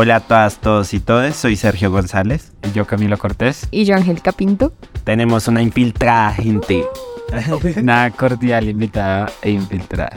Hola 0.00 0.14
a 0.14 0.20
todas, 0.20 0.58
todos 0.58 0.94
y 0.94 1.00
todas, 1.00 1.34
soy 1.34 1.56
Sergio 1.56 1.90
González. 1.90 2.52
Y 2.62 2.70
yo 2.70 2.86
Camilo 2.86 3.18
Cortés. 3.18 3.66
Y 3.72 3.84
yo 3.84 3.96
Angélica 3.96 4.30
Pinto. 4.30 4.72
Tenemos 5.02 5.48
una 5.48 5.60
infiltrada, 5.60 6.34
gente. 6.34 6.84
una 7.76 8.08
cordial 8.12 8.68
invitada 8.68 9.28
e 9.42 9.50
infiltrada. 9.50 10.16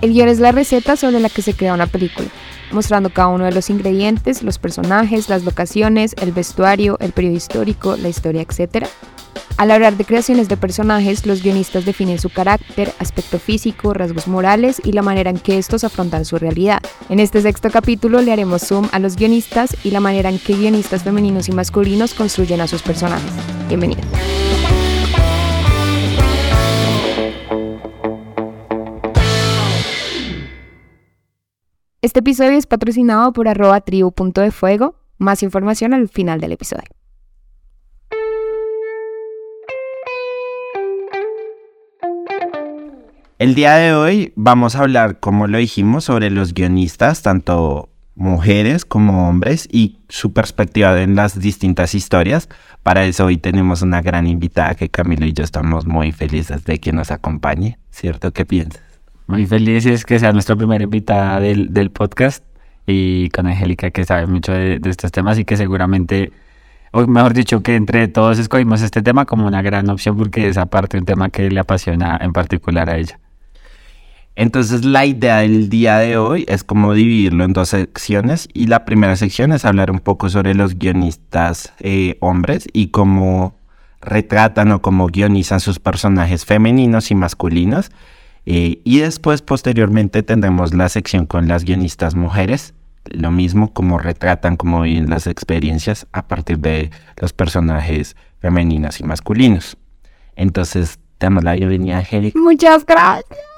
El 0.00 0.14
guion 0.14 0.30
es 0.30 0.38
la 0.38 0.52
receta 0.52 0.96
sobre 0.96 1.20
la 1.20 1.28
que 1.28 1.42
se 1.42 1.52
crea 1.52 1.74
una 1.74 1.86
película, 1.86 2.28
mostrando 2.70 3.10
cada 3.10 3.28
uno 3.28 3.44
de 3.44 3.52
los 3.52 3.68
ingredientes, 3.68 4.42
los 4.42 4.58
personajes, 4.58 5.28
las 5.28 5.44
locaciones, 5.44 6.14
el 6.22 6.32
vestuario, 6.32 6.96
el 7.00 7.12
periodo 7.12 7.36
histórico, 7.36 7.98
la 7.98 8.08
historia, 8.08 8.40
etc. 8.40 8.86
Al 9.62 9.70
hablar 9.70 9.96
de 9.96 10.04
creaciones 10.04 10.48
de 10.48 10.56
personajes, 10.56 11.24
los 11.24 11.42
guionistas 11.42 11.84
definen 11.84 12.18
su 12.18 12.30
carácter, 12.30 12.92
aspecto 12.98 13.38
físico, 13.38 13.94
rasgos 13.94 14.26
morales 14.26 14.82
y 14.84 14.90
la 14.90 15.02
manera 15.02 15.30
en 15.30 15.38
que 15.38 15.56
estos 15.56 15.84
afrontan 15.84 16.24
su 16.24 16.36
realidad. 16.36 16.80
En 17.08 17.20
este 17.20 17.40
sexto 17.42 17.70
capítulo 17.70 18.22
le 18.22 18.32
haremos 18.32 18.62
zoom 18.62 18.88
a 18.90 18.98
los 18.98 19.14
guionistas 19.14 19.76
y 19.84 19.90
la 19.92 20.00
manera 20.00 20.30
en 20.30 20.38
que 20.38 20.54
guionistas 20.54 21.04
femeninos 21.04 21.48
y 21.48 21.52
masculinos 21.52 22.14
construyen 22.14 22.60
a 22.60 22.66
sus 22.66 22.82
personajes. 22.82 23.30
Bienvenidos. 23.68 24.04
Este 32.00 32.18
episodio 32.18 32.58
es 32.58 32.66
patrocinado 32.66 33.32
por 33.32 33.46
arroba 33.46 33.80
tribu.defuego. 33.80 34.96
Más 35.18 35.44
información 35.44 35.94
al 35.94 36.08
final 36.08 36.40
del 36.40 36.50
episodio. 36.50 37.01
El 43.42 43.56
día 43.56 43.74
de 43.74 43.92
hoy 43.92 44.32
vamos 44.36 44.76
a 44.76 44.82
hablar, 44.82 45.18
como 45.18 45.48
lo 45.48 45.58
dijimos, 45.58 46.04
sobre 46.04 46.30
los 46.30 46.54
guionistas, 46.54 47.22
tanto 47.22 47.88
mujeres 48.14 48.84
como 48.84 49.28
hombres, 49.28 49.68
y 49.68 49.98
su 50.08 50.32
perspectiva 50.32 51.02
en 51.02 51.16
las 51.16 51.40
distintas 51.40 51.96
historias. 51.96 52.48
Para 52.84 53.04
eso 53.04 53.26
hoy 53.26 53.38
tenemos 53.38 53.82
una 53.82 54.00
gran 54.00 54.28
invitada 54.28 54.76
que 54.76 54.90
Camilo 54.90 55.26
y 55.26 55.32
yo 55.32 55.42
estamos 55.42 55.86
muy 55.86 56.12
felices 56.12 56.64
de 56.64 56.78
que 56.78 56.92
nos 56.92 57.10
acompañe, 57.10 57.78
¿cierto? 57.90 58.32
¿Qué 58.32 58.46
piensas? 58.46 58.80
Muy 59.26 59.44
felices 59.44 60.04
que 60.04 60.20
sea 60.20 60.32
nuestra 60.32 60.54
primera 60.54 60.84
invitada 60.84 61.40
del, 61.40 61.90
podcast 61.90 62.44
y 62.86 63.28
con 63.30 63.48
Angélica 63.48 63.90
que 63.90 64.04
sabe 64.04 64.28
mucho 64.28 64.52
de, 64.52 64.78
de 64.78 64.88
estos 64.88 65.10
temas 65.10 65.36
y 65.40 65.44
que 65.44 65.56
seguramente 65.56 66.30
o 66.92 67.04
mejor 67.08 67.32
dicho, 67.32 67.60
que 67.62 67.74
entre 67.74 68.06
todos 68.06 68.38
escogimos 68.38 68.82
este 68.82 69.02
tema 69.02 69.24
como 69.26 69.48
una 69.48 69.62
gran 69.62 69.90
opción 69.90 70.16
porque 70.16 70.46
es 70.46 70.58
aparte 70.58 70.96
un 70.96 71.06
tema 71.06 71.28
que 71.30 71.50
le 71.50 71.58
apasiona 71.58 72.18
en 72.22 72.32
particular 72.32 72.88
a 72.88 72.98
ella. 72.98 73.18
Entonces 74.34 74.84
la 74.84 75.04
idea 75.04 75.38
del 75.38 75.68
día 75.68 75.98
de 75.98 76.16
hoy 76.16 76.44
es 76.48 76.64
como 76.64 76.94
dividirlo 76.94 77.44
en 77.44 77.52
dos 77.52 77.70
secciones 77.70 78.48
y 78.54 78.66
la 78.66 78.84
primera 78.84 79.14
sección 79.16 79.52
es 79.52 79.64
hablar 79.64 79.90
un 79.90 80.00
poco 80.00 80.30
sobre 80.30 80.54
los 80.54 80.78
guionistas 80.78 81.72
eh, 81.80 82.16
hombres 82.20 82.66
y 82.72 82.88
cómo 82.88 83.54
retratan 84.00 84.72
o 84.72 84.80
cómo 84.80 85.06
guionizan 85.06 85.60
sus 85.60 85.78
personajes 85.78 86.46
femeninos 86.46 87.10
y 87.10 87.14
masculinos. 87.14 87.90
Eh, 88.46 88.80
y 88.84 88.98
después 88.98 89.42
posteriormente 89.42 90.22
tendremos 90.22 90.74
la 90.74 90.88
sección 90.88 91.26
con 91.26 91.46
las 91.46 91.64
guionistas 91.64 92.14
mujeres, 92.14 92.74
lo 93.04 93.30
mismo 93.30 93.72
como 93.72 93.98
retratan, 93.98 94.56
como 94.56 94.82
viven 94.82 95.10
las 95.10 95.26
experiencias 95.26 96.06
a 96.12 96.26
partir 96.26 96.58
de 96.58 96.90
los 97.18 97.32
personajes 97.32 98.16
femeninos 98.40 98.98
y 98.98 99.04
masculinos. 99.04 99.76
Entonces, 100.34 100.98
damos 101.20 101.44
la 101.44 101.52
bienvenida, 101.52 101.98
Angélica. 101.98 102.38
Muchas 102.38 102.84
gracias. 102.84 103.51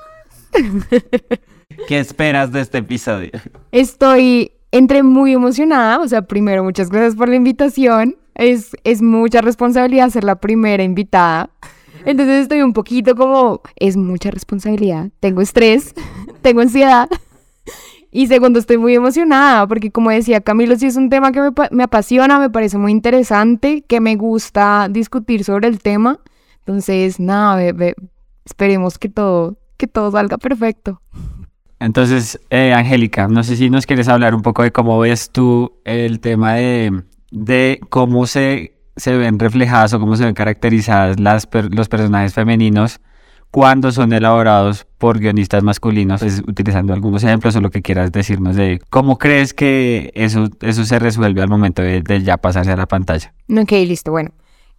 ¿Qué 1.88 1.98
esperas 1.98 2.52
de 2.52 2.60
este 2.60 2.78
episodio? 2.78 3.30
Estoy 3.72 4.52
entre 4.72 5.02
muy 5.02 5.32
emocionada, 5.32 6.00
o 6.00 6.08
sea, 6.08 6.22
primero 6.22 6.64
muchas 6.64 6.90
gracias 6.90 7.14
por 7.14 7.28
la 7.28 7.36
invitación. 7.36 8.16
Es, 8.34 8.76
es 8.82 9.02
mucha 9.02 9.40
responsabilidad 9.40 10.10
ser 10.10 10.24
la 10.24 10.36
primera 10.36 10.82
invitada. 10.82 11.50
Entonces 12.04 12.42
estoy 12.42 12.62
un 12.62 12.72
poquito 12.72 13.14
como, 13.14 13.62
es 13.76 13.96
mucha 13.96 14.30
responsabilidad, 14.30 15.10
tengo 15.20 15.40
estrés, 15.40 15.94
tengo 16.42 16.60
ansiedad. 16.60 17.08
Y 18.10 18.26
segundo, 18.26 18.58
estoy 18.58 18.78
muy 18.78 18.94
emocionada 18.94 19.66
porque 19.66 19.90
como 19.90 20.10
decía 20.10 20.40
Camilo, 20.40 20.76
sí 20.76 20.86
es 20.86 20.96
un 20.96 21.10
tema 21.10 21.32
que 21.32 21.40
me, 21.40 21.50
me 21.70 21.82
apasiona, 21.84 22.38
me 22.38 22.50
parece 22.50 22.78
muy 22.78 22.92
interesante, 22.92 23.82
que 23.82 24.00
me 24.00 24.16
gusta 24.16 24.88
discutir 24.90 25.44
sobre 25.44 25.68
el 25.68 25.80
tema. 25.80 26.20
Entonces, 26.60 27.20
nada, 27.20 27.60
esperemos 28.44 28.98
que 28.98 29.08
todo 29.08 29.56
que 29.84 29.92
todo 29.92 30.10
salga 30.10 30.38
perfecto. 30.38 31.00
Entonces, 31.78 32.40
eh, 32.48 32.72
Angélica, 32.72 33.28
no 33.28 33.42
sé 33.42 33.56
si 33.56 33.68
nos 33.68 33.84
quieres 33.84 34.08
hablar 34.08 34.34
un 34.34 34.40
poco 34.40 34.62
de 34.62 34.72
cómo 34.72 34.98
ves 34.98 35.30
tú 35.30 35.80
el 35.84 36.20
tema 36.20 36.54
de, 36.54 37.02
de 37.30 37.80
cómo 37.90 38.26
se, 38.26 38.78
se 38.96 39.16
ven 39.16 39.38
reflejadas 39.38 39.92
o 39.92 40.00
cómo 40.00 40.16
se 40.16 40.24
ven 40.24 40.34
caracterizadas 40.34 41.20
las, 41.20 41.46
los 41.70 41.88
personajes 41.88 42.32
femeninos 42.32 43.00
cuando 43.50 43.92
son 43.92 44.12
elaborados 44.12 44.86
por 44.98 45.20
guionistas 45.20 45.62
masculinos, 45.62 46.22
pues, 46.22 46.42
utilizando 46.46 46.92
algunos 46.94 47.22
ejemplos 47.22 47.54
o 47.54 47.60
lo 47.60 47.70
que 47.70 47.82
quieras 47.82 48.10
decirnos 48.10 48.56
de 48.56 48.80
cómo 48.90 49.18
crees 49.18 49.52
que 49.52 50.10
eso, 50.14 50.48
eso 50.62 50.84
se 50.84 50.98
resuelve 50.98 51.42
al 51.42 51.48
momento 51.48 51.82
de, 51.82 52.02
ya 52.22 52.38
pasarse 52.38 52.72
a 52.72 52.76
la 52.76 52.86
pantalla. 52.86 53.34
Ok, 53.48 53.72
listo, 53.86 54.10
bueno. 54.10 54.30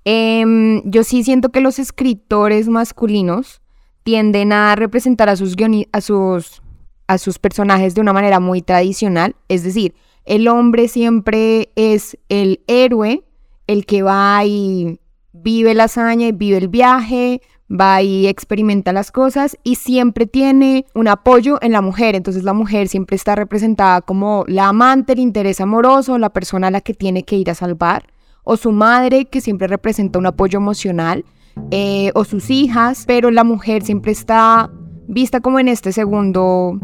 Em, 0.03 0.81
yo 0.83 1.03
sí 1.03 1.23
siento 1.23 1.49
que 1.49 1.61
los 1.61 1.79
escritores 1.79 2.67
masculinos 2.67 3.61
tienden 4.05 4.53
a 4.53 4.75
representar 4.75 5.29
a 5.29 5.35
sus, 5.35 5.55
a 5.91 6.01
sus, 6.01 6.61
a 7.07 7.17
sus 7.17 7.39
personajes 7.39 7.95
de 7.95 8.01
una 8.01 8.13
manera 8.13 8.39
muy 8.39 8.61
tradicional, 8.61 9.35
es 9.49 9.63
decir, 9.63 9.95
el 10.25 10.47
hombre 10.47 10.87
siempre 10.87 11.71
es 11.75 12.15
el 12.29 12.61
héroe, 12.67 13.23
el 13.65 13.87
que 13.87 14.03
va 14.03 14.45
y 14.45 14.99
vive 15.33 15.73
la 15.73 15.85
hazaña 15.85 16.27
y 16.27 16.31
vive 16.33 16.57
el 16.57 16.67
viaje, 16.67 17.41
va 17.69 18.03
y 18.03 18.27
experimenta 18.27 18.93
las 18.93 19.11
cosas 19.11 19.57
y 19.63 19.75
siempre 19.75 20.27
tiene 20.27 20.85
un 20.93 21.07
apoyo 21.07 21.57
en 21.63 21.71
la 21.71 21.81
mujer. 21.81 22.13
Entonces 22.13 22.43
la 22.43 22.53
mujer 22.53 22.87
siempre 22.87 23.15
está 23.15 23.33
representada 23.35 24.01
como 24.01 24.45
la 24.47 24.67
amante, 24.67 25.13
el 25.13 25.19
interés 25.19 25.61
amoroso, 25.61 26.19
la 26.19 26.29
persona 26.29 26.67
a 26.67 26.71
la 26.71 26.81
que 26.81 26.93
tiene 26.93 27.23
que 27.23 27.37
ir 27.37 27.49
a 27.49 27.55
salvar, 27.55 28.05
o 28.43 28.55
su 28.55 28.71
madre 28.71 29.25
que 29.25 29.41
siempre 29.41 29.67
representa 29.67 30.19
un 30.19 30.27
apoyo 30.27 30.59
emocional. 30.59 31.25
Eh, 31.71 32.11
o 32.13 32.23
sus 32.25 32.51
hijas, 32.51 33.05
pero 33.07 33.31
la 33.31 33.43
mujer 33.43 33.81
siempre 33.83 34.11
está 34.11 34.69
vista 35.07 35.41
como 35.41 35.59
en 35.59 35.67
este 35.67 35.91
segundo 35.91 36.79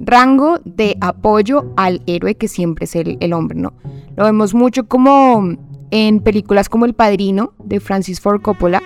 rango 0.00 0.58
de 0.64 0.96
apoyo 1.00 1.72
al 1.76 2.02
héroe 2.06 2.34
que 2.34 2.48
siempre 2.48 2.84
es 2.84 2.96
el, 2.96 3.32
hombre, 3.32 3.58
¿no? 3.58 3.72
Lo 4.16 4.24
vemos 4.24 4.54
mucho 4.54 4.86
como 4.86 5.56
en 5.90 6.20
películas 6.20 6.68
como 6.68 6.84
El 6.84 6.94
Padrino 6.94 7.52
de 7.62 7.80
Francis 7.80 8.20
Ford 8.20 8.42
Coppola, 8.42 8.82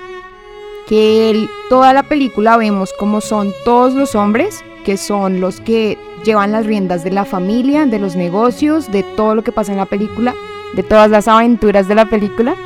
que 0.86 1.46
toda 1.70 1.92
la 1.92 2.02
película 2.02 2.56
vemos 2.56 2.92
como 2.98 3.20
son 3.20 3.52
todos 3.64 3.94
los 3.94 4.14
hombres 4.14 4.62
que 4.84 4.96
son 4.96 5.40
los 5.40 5.60
que 5.60 5.96
llevan 6.24 6.52
las 6.52 6.66
riendas 6.66 7.04
de 7.04 7.10
la 7.10 7.24
familia, 7.24 7.86
de 7.86 7.98
los 7.98 8.16
negocios, 8.16 8.90
de 8.90 9.02
todo 9.16 9.34
lo 9.34 9.44
que 9.44 9.52
pasa 9.52 9.72
en 9.72 9.78
la 9.78 9.86
película, 9.86 10.34
de 10.74 10.82
todas 10.82 11.10
las 11.10 11.28
aventuras 11.28 11.88
de 11.88 11.94
la 11.94 12.06
película 12.06 12.56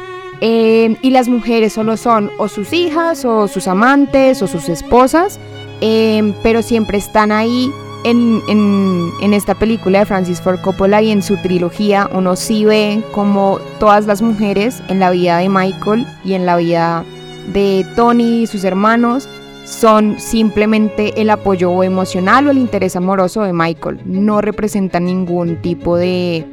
Em, 0.40 0.96
y 1.02 1.10
las 1.10 1.28
mujeres 1.28 1.72
solo 1.72 1.96
son 1.96 2.30
o 2.38 2.48
sus 2.48 2.72
hijas 2.72 3.24
o 3.24 3.48
sus 3.48 3.68
amantes 3.68 4.42
o 4.42 4.46
sus 4.46 4.68
esposas, 4.68 5.40
em, 5.80 6.34
pero 6.42 6.62
siempre 6.62 6.98
están 6.98 7.32
ahí 7.32 7.70
en, 8.04 8.42
en, 8.48 9.32
esta 9.32 9.54
película 9.54 10.00
de 10.00 10.06
Francis 10.06 10.40
Ford 10.40 10.60
Coppola 10.60 11.02
y 11.02 11.10
en 11.10 11.22
su 11.22 11.36
trilogía 11.38 12.08
uno 12.12 12.36
sí 12.36 12.64
ve 12.64 13.02
como 13.12 13.58
todas 13.80 14.06
las 14.06 14.22
mujeres 14.22 14.80
en 14.88 15.00
la 15.00 15.10
vida 15.10 15.38
de 15.38 15.48
Michael 15.48 16.06
y 16.24 16.34
en 16.34 16.46
la 16.46 16.56
vida 16.56 17.04
de 17.52 17.84
Tony 17.96 18.42
y 18.42 18.46
sus 18.46 18.62
hermanos 18.62 19.28
son 19.64 20.20
simplemente 20.20 21.20
el 21.20 21.30
apoyo 21.30 21.82
emocional 21.82 22.46
o 22.46 22.50
el 22.52 22.58
interés 22.58 22.94
amoroso 22.94 23.42
de 23.42 23.52
Michael. 23.52 24.00
No 24.04 24.40
representan 24.40 25.06
ningún 25.06 25.56
tipo 25.56 25.96
de 25.96 26.46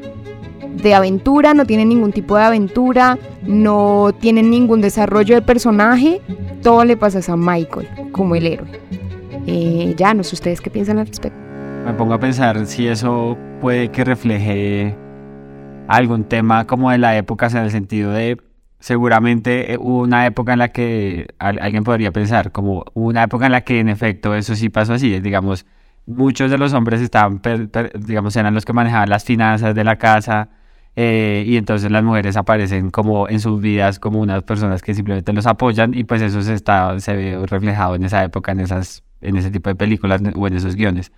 de 0.82 0.94
aventura, 0.94 1.54
no 1.54 1.66
tienen 1.66 1.90
ningún 1.90 2.12
tipo 2.12 2.36
de 2.36 2.44
aventura, 2.44 3.18
no 3.44 4.12
tienen 4.20 4.50
ningún 4.50 4.82
desarrollo 4.82 5.36
de 5.36 5.42
personaje, 5.42 6.22
todo 6.62 6.84
le 6.86 6.98
pasa 6.98 7.20
a 7.32 7.36
Michael 7.38 7.88
como 8.12 8.36
el 8.36 8.48
héroe. 8.48 8.68
Eh, 9.46 9.94
ya, 9.98 10.14
no 10.14 10.24
sé 10.24 10.36
ustedes 10.36 10.62
qué 10.62 10.70
piensan 10.70 11.00
al 11.00 11.08
respecto. 11.08 11.38
Me 11.86 11.94
pongo 11.94 12.14
a 12.14 12.20
pensar 12.20 12.66
si 12.66 12.88
eso 12.88 13.38
puede 13.60 13.90
que 13.90 14.04
refleje 14.04 14.96
algún 15.88 16.24
tema 16.24 16.66
como 16.66 16.92
de 16.92 16.98
la 16.98 17.18
época, 17.18 17.48
en 17.48 17.58
el 17.58 17.72
sentido 17.72 18.12
de 18.12 18.38
seguramente 18.80 19.78
hubo 19.80 20.02
una 20.02 20.26
época 20.26 20.54
en 20.54 20.60
la 20.60 20.70
que 20.70 21.28
alguien 21.40 21.84
podría 21.84 22.12
pensar, 22.12 22.52
como 22.52 22.86
una 22.94 23.24
época 23.24 23.46
en 23.46 23.52
la 23.54 23.62
que 23.62 23.80
en 23.80 23.90
efecto 23.90 24.36
eso 24.36 24.56
sí 24.56 24.70
pasó 24.70 24.94
así, 24.94 25.20
digamos, 25.20 25.66
muchos 26.06 26.52
de 26.52 26.58
los 26.58 26.74
hombres 26.74 27.02
estaban, 27.02 27.42
digamos, 28.00 28.36
eran 28.36 28.54
los 28.54 28.66
que 28.66 28.74
manejaban 28.74 29.10
las 29.10 29.24
finanzas 29.24 29.74
de 29.76 29.84
la 29.84 29.98
casa, 29.98 30.50
eh, 30.96 31.44
y 31.48 31.58
entonces 31.58 31.90
las 31.92 32.04
mujeres 32.04 32.38
aparecen 32.38 32.92
como 32.92 33.28
en 33.28 33.40
sus 33.40 33.60
vidas 33.60 34.00
como 34.00 34.20
unas 34.20 34.44
personas 34.44 34.82
que 34.82 34.94
simplemente 34.94 35.34
los 35.34 35.48
apoyan 35.48 35.94
y 35.94 36.04
pues 36.04 36.22
eso 36.22 36.42
se, 36.42 36.54
está, 36.54 37.00
se 37.00 37.16
ve 37.16 37.46
reflejado 37.48 37.96
en 37.96 38.04
esa 38.04 38.24
época, 38.24 38.52
en, 38.52 38.60
esas, 38.60 39.04
en 39.22 39.36
ese 39.36 39.50
tipo 39.50 39.70
de 39.70 39.76
películas 39.76 40.22
o 40.36 40.48
en 40.48 40.56
esos 40.56 40.76
guiones. 40.76 41.12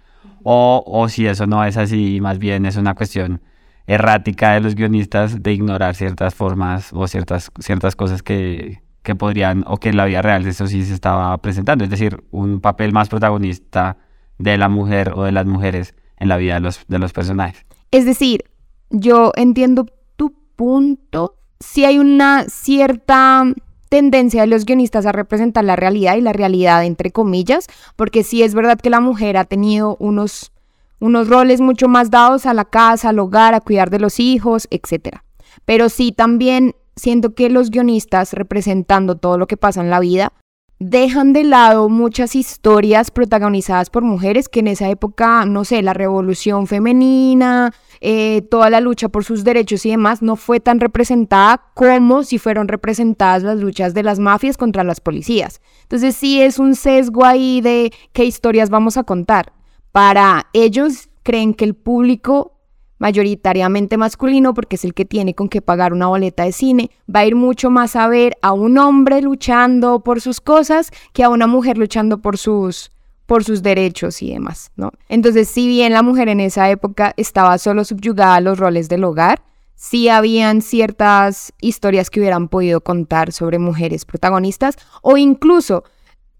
o, 0.43 0.83
o 0.85 1.09
si 1.09 1.27
eso 1.27 1.45
no 1.47 1.63
es 1.65 1.77
así, 1.77 2.19
más 2.21 2.39
bien 2.39 2.65
es 2.65 2.77
una 2.77 2.95
cuestión 2.95 3.41
errática 3.87 4.53
de 4.53 4.61
los 4.61 4.75
guionistas 4.75 5.43
de 5.43 5.53
ignorar 5.53 5.95
ciertas 5.95 6.33
formas 6.33 6.91
o 6.93 7.07
ciertas, 7.07 7.51
ciertas 7.59 7.95
cosas 7.95 8.23
que, 8.23 8.81
que 9.03 9.15
podrían, 9.15 9.63
o 9.67 9.77
que 9.77 9.89
en 9.89 9.97
la 9.97 10.05
vida 10.05 10.21
real 10.21 10.45
eso 10.45 10.67
sí 10.67 10.83
se 10.85 10.93
estaba 10.93 11.37
presentando, 11.37 11.83
es 11.83 11.89
decir, 11.89 12.23
un 12.31 12.59
papel 12.61 12.91
más 12.91 13.09
protagonista 13.09 13.97
de 14.37 14.57
la 14.57 14.69
mujer 14.69 15.13
o 15.15 15.23
de 15.23 15.31
las 15.31 15.45
mujeres 15.45 15.95
en 16.17 16.29
la 16.29 16.37
vida 16.37 16.55
de 16.55 16.59
los, 16.61 16.85
de 16.87 16.99
los 16.99 17.13
personajes. 17.13 17.65
Es 17.91 18.05
decir, 18.05 18.43
yo 18.89 19.31
entiendo 19.35 19.85
tu 20.15 20.33
punto. 20.55 21.35
Si 21.59 21.85
hay 21.85 21.99
una 21.99 22.45
cierta 22.49 23.45
tendencia 23.89 24.41
de 24.41 24.47
los 24.47 24.65
guionistas 24.65 25.05
a 25.05 25.11
representar 25.11 25.63
la 25.63 25.75
realidad 25.75 26.15
y 26.15 26.21
la 26.21 26.33
realidad 26.33 26.83
entre 26.85 27.11
comillas, 27.11 27.67
porque 27.95 28.23
sí 28.23 28.43
es 28.43 28.53
verdad 28.53 28.79
que 28.79 28.89
la 28.89 28.99
mujer 28.99 29.37
ha 29.37 29.45
tenido 29.45 29.95
unos, 29.99 30.51
unos 30.99 31.27
roles 31.27 31.61
mucho 31.61 31.87
más 31.87 32.09
dados 32.11 32.45
a 32.45 32.53
la 32.53 32.65
casa, 32.65 33.09
al 33.09 33.19
hogar, 33.19 33.53
a 33.53 33.61
cuidar 33.61 33.89
de 33.89 33.99
los 33.99 34.19
hijos, 34.19 34.67
etc. 34.71 35.19
Pero 35.65 35.89
sí 35.89 36.11
también 36.11 36.75
siento 36.95 37.35
que 37.35 37.49
los 37.49 37.69
guionistas 37.69 38.33
representando 38.33 39.15
todo 39.15 39.37
lo 39.37 39.47
que 39.47 39.57
pasa 39.57 39.81
en 39.81 39.89
la 39.89 39.99
vida 39.99 40.33
dejan 40.79 41.31
de 41.31 41.43
lado 41.43 41.87
muchas 41.87 42.35
historias 42.35 43.09
protagonizadas 43.09 43.89
por 43.89 44.03
mujeres 44.03 44.49
que 44.49 44.59
en 44.59 44.67
esa 44.67 44.89
época, 44.89 45.45
no 45.45 45.63
sé, 45.63 45.81
la 45.81 45.93
revolución 45.93 46.67
femenina, 46.67 47.73
eh, 48.01 48.41
toda 48.51 48.69
la 48.69 48.81
lucha 48.81 49.09
por 49.09 49.23
sus 49.23 49.43
derechos 49.43 49.85
y 49.85 49.91
demás 49.91 50.21
no 50.21 50.35
fue 50.35 50.59
tan 50.59 50.79
representada 50.79 51.71
como 51.73 52.23
si 52.23 52.39
fueron 52.39 52.67
representadas 52.67 53.43
las 53.43 53.57
luchas 53.57 53.93
de 53.93 54.03
las 54.03 54.19
mafias 54.19 54.57
contra 54.57 54.83
las 54.83 54.99
policías. 54.99 55.61
Entonces 55.83 56.15
sí 56.15 56.41
es 56.41 56.59
un 56.59 56.75
sesgo 56.75 57.25
ahí 57.25 57.61
de 57.61 57.93
qué 58.11 58.25
historias 58.25 58.69
vamos 58.69 58.97
a 58.97 59.03
contar. 59.03 59.53
Para 59.91 60.47
ellos 60.51 61.09
creen 61.23 61.53
que 61.53 61.63
el 61.63 61.73
público 61.73 62.54
mayoritariamente 62.97 63.97
masculino 63.97 64.53
porque 64.53 64.75
es 64.75 64.85
el 64.85 64.93
que 64.93 65.05
tiene 65.05 65.33
con 65.33 65.49
qué 65.49 65.61
pagar 65.61 65.93
una 65.93 66.07
boleta 66.07 66.43
de 66.43 66.51
cine, 66.51 66.91
va 67.13 67.21
a 67.21 67.25
ir 67.25 67.35
mucho 67.35 67.69
más 67.69 67.95
a 67.95 68.07
ver 68.07 68.37
a 68.41 68.53
un 68.53 68.77
hombre 68.77 69.21
luchando 69.21 69.99
por 69.99 70.21
sus 70.21 70.41
cosas 70.41 70.91
que 71.13 71.23
a 71.23 71.29
una 71.29 71.47
mujer 71.47 71.77
luchando 71.77 72.19
por 72.19 72.37
sus 72.37 72.91
por 73.25 73.43
sus 73.43 73.63
derechos 73.63 74.21
y 74.21 74.31
demás, 74.31 74.71
¿no? 74.75 74.91
Entonces, 75.09 75.47
si 75.47 75.67
bien 75.67 75.93
la 75.93 76.03
mujer 76.03 76.29
en 76.29 76.39
esa 76.39 76.69
época 76.69 77.13
estaba 77.17 77.57
solo 77.57 77.83
subyugada 77.83 78.35
a 78.35 78.41
los 78.41 78.59
roles 78.59 78.87
del 78.87 79.03
hogar, 79.03 79.41
sí 79.75 80.09
habían 80.09 80.61
ciertas 80.61 81.51
historias 81.59 82.09
que 82.09 82.19
hubieran 82.19 82.47
podido 82.47 82.81
contar 82.81 83.31
sobre 83.31 83.59
mujeres 83.59 84.05
protagonistas 84.05 84.77
o 85.01 85.17
incluso 85.17 85.83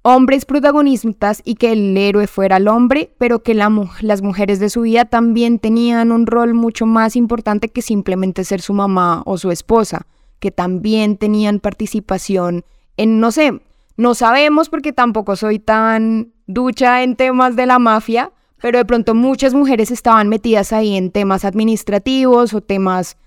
hombres 0.07 0.45
protagonistas 0.45 1.41
y 1.43 1.55
que 1.55 1.71
el 1.71 1.97
héroe 1.97 2.27
fuera 2.27 2.57
el 2.57 2.67
hombre, 2.67 3.11
pero 3.17 3.41
que 3.41 3.55
las 3.55 4.21
mujeres 4.21 4.59
de 4.59 4.69
su 4.69 4.81
vida 4.81 5.05
también 5.05 5.57
tenían 5.57 6.11
un 6.11 6.27
rol 6.27 6.53
mucho 6.53 6.85
más 6.85 7.15
importante 7.15 7.69
que 7.69 7.81
simplemente 7.81 8.43
ser 8.43 8.61
su 8.61 8.73
mamá 8.73 9.23
o 9.25 9.39
su 9.39 9.49
esposa, 9.49 10.05
que 10.37 10.51
también 10.51 11.17
tenían 11.17 11.59
participación 11.59 12.65
en, 12.97 13.19
no 13.19 13.31
sé, 13.31 13.59
no 13.97 14.13
sabemos 14.13 14.69
porque 14.69 14.93
tampoco 14.93 15.35
soy 15.35 15.57
tan 15.57 16.33
ducha 16.45 17.01
en 17.01 17.15
temas 17.15 17.55
de 17.55 17.65
la 17.65 17.79
mafia, 17.79 18.31
pero 18.61 18.77
de 18.77 18.85
pronto 18.85 19.15
muchas 19.15 19.55
mujeres 19.55 19.89
estaban 19.89 20.29
metidas 20.29 20.71
ahí 20.71 20.95
en 20.95 21.09
temas 21.09 21.45
administrativos 21.45 22.53
o 22.53 22.61
temas, 22.61 23.17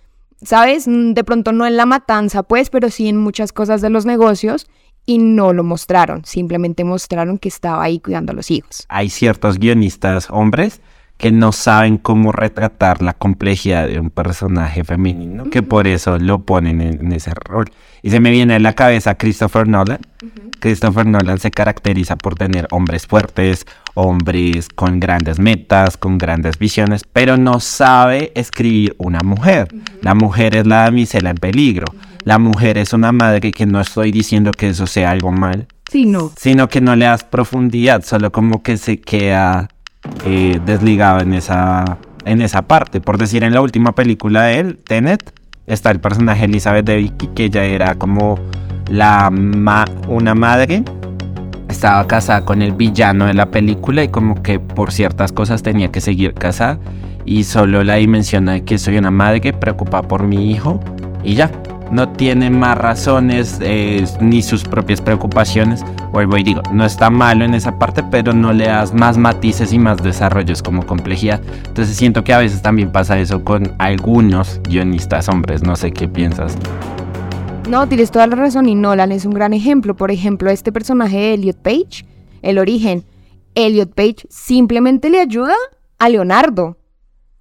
¿sabes? 0.42 0.84
De 0.86 1.24
pronto 1.24 1.50
no 1.50 1.66
en 1.66 1.76
la 1.76 1.86
matanza, 1.86 2.44
pues, 2.44 2.70
pero 2.70 2.88
sí 2.88 3.08
en 3.08 3.16
muchas 3.16 3.52
cosas 3.52 3.80
de 3.80 3.90
los 3.90 4.06
negocios 4.06 4.68
y 5.08 5.16
no 5.16 5.54
lo 5.54 5.64
mostraron, 5.64 6.22
simplemente 6.26 6.84
mostraron 6.84 7.38
que 7.38 7.48
estaba 7.48 7.82
ahí 7.82 7.98
cuidando 7.98 8.32
a 8.32 8.34
los 8.34 8.50
hijos. 8.50 8.84
Hay 8.90 9.08
ciertos 9.08 9.58
guionistas 9.58 10.28
hombres 10.28 10.82
que 11.16 11.32
no 11.32 11.50
saben 11.50 11.96
cómo 11.96 12.30
retratar 12.30 13.00
la 13.00 13.14
complejidad 13.14 13.88
de 13.88 13.98
un 13.98 14.10
personaje 14.10 14.84
femenino, 14.84 15.48
que 15.48 15.62
por 15.62 15.86
eso 15.86 16.18
lo 16.18 16.40
ponen 16.40 16.82
en, 16.82 17.10
ese 17.12 17.32
rol. 17.34 17.70
Y 18.02 18.10
se 18.10 18.20
me 18.20 18.30
viene 18.30 18.56
a 18.56 18.58
la 18.58 18.74
cabeza 18.74 19.14
Christopher 19.14 19.66
Nolan. 19.66 20.00
Christopher 20.60 21.06
Nolan 21.06 21.38
se 21.38 21.50
caracteriza 21.50 22.16
por 22.16 22.34
tener 22.34 22.68
hombres 22.70 23.06
fuertes, 23.06 23.64
hombres 23.94 24.68
con 24.68 25.00
grandes 25.00 25.38
metas, 25.38 25.96
con 25.96 26.18
grandes 26.18 26.58
visiones, 26.58 27.02
pero 27.10 27.38
no 27.38 27.60
sabe 27.60 28.30
escribir 28.34 28.94
una 28.98 29.20
mujer. 29.20 29.68
La 30.02 30.14
mujer 30.14 30.54
es 30.54 30.66
la 30.66 30.82
damisela 30.82 31.30
en 31.30 31.36
peligro 31.36 31.86
la 32.24 32.38
mujer 32.38 32.78
es 32.78 32.92
una 32.92 33.12
madre 33.12 33.52
que 33.52 33.66
no 33.66 33.80
estoy 33.80 34.12
diciendo 34.12 34.52
que 34.52 34.68
eso 34.68 34.86
sea 34.86 35.10
algo 35.10 35.32
mal. 35.32 35.66
Sino 36.36 36.68
que 36.68 36.80
no 36.80 36.96
le 36.96 37.06
das 37.06 37.24
profundidad, 37.24 38.04
solo 38.04 38.30
como 38.30 38.62
que 38.62 38.76
se 38.76 39.00
queda 39.00 39.68
eh, 40.24 40.60
desligado 40.64 41.20
en 41.20 41.32
esa, 41.34 41.98
en 42.24 42.42
esa 42.42 42.62
parte. 42.62 43.00
Por 43.00 43.16
decir, 43.18 43.42
en 43.42 43.54
la 43.54 43.62
última 43.62 43.94
película 43.94 44.42
de 44.44 44.58
él, 44.58 44.78
Tenet, 44.86 45.32
está 45.66 45.90
el 45.90 46.00
personaje 46.00 46.44
Elizabeth 46.44 46.84
de 46.84 46.96
Vicky, 46.96 47.28
que 47.28 47.44
ella 47.44 47.64
era 47.64 47.94
como 47.94 48.38
la 48.90 49.32
una 50.08 50.34
madre. 50.34 50.84
Estaba 51.68 52.06
casada 52.06 52.44
con 52.44 52.62
el 52.62 52.72
villano 52.72 53.26
de 53.26 53.34
la 53.34 53.50
película 53.50 54.02
y 54.02 54.08
como 54.08 54.42
que 54.42 54.58
por 54.58 54.92
ciertas 54.92 55.32
cosas 55.32 55.62
tenía 55.62 55.90
que 55.90 56.00
seguir 56.00 56.34
casada. 56.34 56.78
Y 57.24 57.44
solo 57.44 57.84
la 57.84 57.96
dimensión 57.96 58.46
de 58.46 58.64
que 58.64 58.78
soy 58.78 58.96
una 58.96 59.10
madre 59.10 59.52
preocupada 59.52 60.08
por 60.08 60.22
mi 60.22 60.50
hijo 60.50 60.80
y 61.22 61.34
ya 61.34 61.50
no 61.90 62.08
tiene 62.08 62.50
más 62.50 62.76
razones 62.78 63.58
eh, 63.60 64.04
ni 64.20 64.42
sus 64.42 64.64
propias 64.64 65.00
preocupaciones. 65.00 65.84
Vuelvo 66.12 66.36
y 66.36 66.42
digo, 66.42 66.62
no 66.72 66.84
está 66.84 67.10
malo 67.10 67.44
en 67.44 67.54
esa 67.54 67.78
parte, 67.78 68.02
pero 68.02 68.32
no 68.32 68.52
le 68.52 68.66
das 68.66 68.94
más 68.94 69.18
matices 69.18 69.72
y 69.72 69.78
más 69.78 69.98
desarrollos 70.02 70.62
como 70.62 70.86
complejidad. 70.86 71.40
Entonces 71.66 71.96
siento 71.96 72.24
que 72.24 72.32
a 72.32 72.38
veces 72.38 72.62
también 72.62 72.90
pasa 72.90 73.18
eso 73.18 73.44
con 73.44 73.74
algunos 73.78 74.60
guionistas 74.68 75.28
hombres. 75.28 75.62
No 75.62 75.76
sé 75.76 75.92
qué 75.92 76.08
piensas. 76.08 76.56
No, 77.68 77.86
tienes 77.86 78.10
toda 78.10 78.26
la 78.26 78.36
razón 78.36 78.66
y 78.66 78.74
Nolan 78.74 79.12
es 79.12 79.26
un 79.26 79.34
gran 79.34 79.52
ejemplo. 79.52 79.94
Por 79.94 80.10
ejemplo, 80.10 80.50
este 80.50 80.72
personaje 80.72 81.18
de 81.18 81.34
Elliot 81.34 81.58
Page, 81.58 82.06
el 82.40 82.58
origen. 82.58 83.04
Elliot 83.54 83.92
Page 83.92 84.26
simplemente 84.30 85.10
le 85.10 85.20
ayuda 85.20 85.54
a 85.98 86.08
Leonardo 86.08 86.77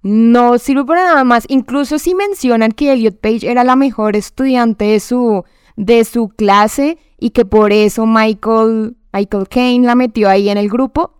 no 0.02 0.58
sirve 0.58 0.84
para 0.84 1.04
nada 1.04 1.24
más. 1.24 1.44
Incluso 1.48 1.98
si 1.98 2.14
mencionan 2.14 2.72
que 2.72 2.92
Elliot 2.92 3.20
Page 3.20 3.50
era 3.50 3.64
la 3.64 3.76
mejor 3.76 4.16
estudiante 4.16 4.84
de 4.84 5.00
su, 5.00 5.44
de 5.76 6.04
su 6.04 6.28
clase 6.28 6.98
y 7.18 7.30
que 7.30 7.44
por 7.44 7.72
eso 7.72 8.06
Michael, 8.06 8.96
Michael 9.12 9.48
Kane 9.48 9.80
la 9.80 9.94
metió 9.94 10.28
ahí 10.28 10.48
en 10.48 10.58
el 10.58 10.68
grupo, 10.68 11.14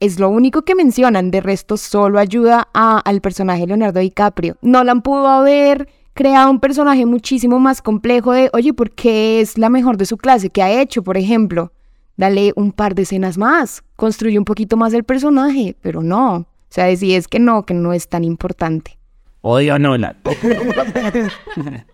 es 0.00 0.18
lo 0.18 0.28
único 0.28 0.62
que 0.62 0.74
mencionan. 0.74 1.30
De 1.30 1.40
resto, 1.40 1.76
solo 1.76 2.18
ayuda 2.18 2.68
a, 2.74 2.98
al 2.98 3.20
personaje 3.20 3.66
Leonardo 3.66 4.00
DiCaprio. 4.00 4.56
Nolan 4.62 5.02
pudo 5.02 5.28
haber 5.28 5.88
creado 6.14 6.50
un 6.50 6.60
personaje 6.60 7.06
muchísimo 7.06 7.58
más 7.58 7.82
complejo 7.82 8.32
de, 8.32 8.50
oye, 8.52 8.72
¿por 8.72 8.90
qué 8.90 9.40
es 9.40 9.58
la 9.58 9.68
mejor 9.68 9.96
de 9.96 10.06
su 10.06 10.16
clase? 10.16 10.50
¿Qué 10.50 10.62
ha 10.62 10.80
hecho, 10.80 11.02
por 11.02 11.16
ejemplo? 11.16 11.72
Dale 12.16 12.52
un 12.54 12.70
par 12.70 12.94
de 12.94 13.02
escenas 13.02 13.36
más, 13.36 13.82
construye 13.96 14.38
un 14.38 14.44
poquito 14.44 14.76
más 14.76 14.94
el 14.94 15.02
personaje, 15.02 15.76
pero 15.82 16.00
no, 16.00 16.46
sea, 16.74 16.94
si 16.96 17.14
es 17.14 17.28
que 17.28 17.38
no, 17.38 17.64
que 17.64 17.74
no 17.74 17.92
es 17.92 18.08
tan 18.08 18.24
importante. 18.24 18.98
Odio 19.42 19.74
a 19.74 19.78
Nolan. 19.78 20.16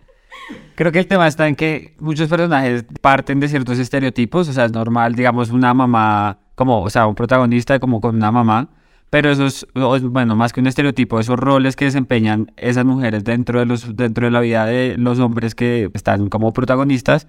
Creo 0.74 0.92
que 0.92 1.00
el 1.00 1.06
tema 1.06 1.26
está 1.26 1.46
en 1.48 1.56
que 1.56 1.94
muchos 1.98 2.28
personajes 2.28 2.86
parten 3.02 3.40
de 3.40 3.48
ciertos 3.48 3.78
estereotipos, 3.78 4.48
o 4.48 4.52
sea, 4.52 4.64
es 4.64 4.72
normal, 4.72 5.14
digamos, 5.14 5.50
una 5.50 5.74
mamá, 5.74 6.38
como, 6.54 6.80
o 6.80 6.88
sea, 6.88 7.06
un 7.06 7.14
protagonista 7.14 7.78
como 7.78 8.00
con 8.00 8.16
una 8.16 8.32
mamá, 8.32 8.70
pero 9.10 9.30
esos, 9.30 9.66
bueno, 9.74 10.36
más 10.36 10.52
que 10.52 10.60
un 10.60 10.68
estereotipo, 10.68 11.20
esos 11.20 11.38
roles 11.38 11.76
que 11.76 11.84
desempeñan 11.84 12.52
esas 12.56 12.84
mujeres 12.86 13.24
dentro 13.24 13.58
de, 13.58 13.66
los, 13.66 13.94
dentro 13.96 14.24
de 14.26 14.30
la 14.30 14.40
vida 14.40 14.64
de 14.64 14.96
los 14.96 15.18
hombres 15.18 15.54
que 15.54 15.90
están 15.92 16.30
como 16.30 16.52
protagonistas, 16.54 17.26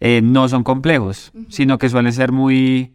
eh, 0.00 0.20
no 0.22 0.48
son 0.48 0.64
complejos, 0.64 1.32
sino 1.48 1.78
que 1.78 1.88
suelen 1.88 2.12
ser 2.12 2.32
muy 2.32 2.92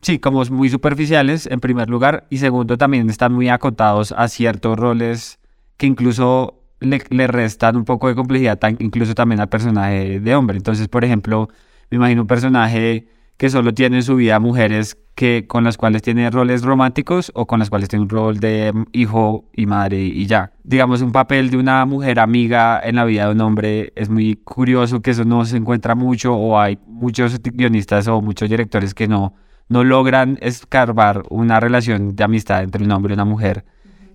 Sí, 0.00 0.18
como 0.18 0.44
muy 0.44 0.68
superficiales 0.68 1.46
en 1.46 1.60
primer 1.60 1.90
lugar 1.90 2.26
y 2.30 2.38
segundo 2.38 2.78
también 2.78 3.10
están 3.10 3.32
muy 3.32 3.48
acotados 3.48 4.12
a 4.12 4.28
ciertos 4.28 4.78
roles 4.78 5.38
que 5.76 5.86
incluso 5.86 6.54
le, 6.80 7.26
restan 7.26 7.76
un 7.76 7.84
poco 7.84 8.08
de 8.08 8.14
complejidad, 8.14 8.58
incluso 8.78 9.14
también 9.14 9.40
al 9.40 9.48
personaje 9.48 10.20
de 10.20 10.34
hombre. 10.34 10.56
Entonces, 10.56 10.88
por 10.88 11.04
ejemplo, 11.04 11.48
me 11.90 11.96
imagino 11.96 12.22
un 12.22 12.28
personaje 12.28 13.08
que 13.36 13.50
solo 13.50 13.72
tiene 13.72 13.96
en 13.96 14.02
su 14.02 14.16
vida 14.16 14.38
mujeres 14.40 14.98
que, 15.14 15.46
con 15.46 15.64
las 15.64 15.76
cuales 15.76 16.02
tiene 16.02 16.30
roles 16.30 16.62
románticos 16.62 17.32
o 17.34 17.46
con 17.46 17.58
las 17.60 17.70
cuales 17.70 17.88
tiene 17.88 18.04
un 18.04 18.08
rol 18.08 18.38
de 18.38 18.72
hijo 18.92 19.44
y 19.52 19.66
madre 19.66 20.00
y 20.00 20.26
ya. 20.26 20.52
Digamos, 20.64 21.02
un 21.02 21.12
papel 21.12 21.50
de 21.50 21.56
una 21.56 21.84
mujer 21.86 22.20
amiga 22.20 22.80
en 22.82 22.96
la 22.96 23.04
vida 23.04 23.26
de 23.26 23.32
un 23.32 23.40
hombre 23.40 23.92
es 23.96 24.08
muy 24.08 24.36
curioso 24.36 25.00
que 25.00 25.12
eso 25.12 25.24
no 25.24 25.44
se 25.44 25.56
encuentra 25.56 25.94
mucho 25.94 26.34
o 26.34 26.58
hay 26.58 26.78
muchos 26.86 27.40
guionistas 27.42 28.06
o 28.08 28.20
muchos 28.20 28.48
directores 28.48 28.94
que 28.94 29.08
no 29.08 29.34
no 29.68 29.84
logran 29.84 30.38
escarbar 30.40 31.24
una 31.30 31.60
relación 31.60 32.16
de 32.16 32.24
amistad 32.24 32.62
entre 32.62 32.84
un 32.84 32.90
hombre 32.92 33.12
y 33.12 33.14
una 33.14 33.24
mujer 33.24 33.64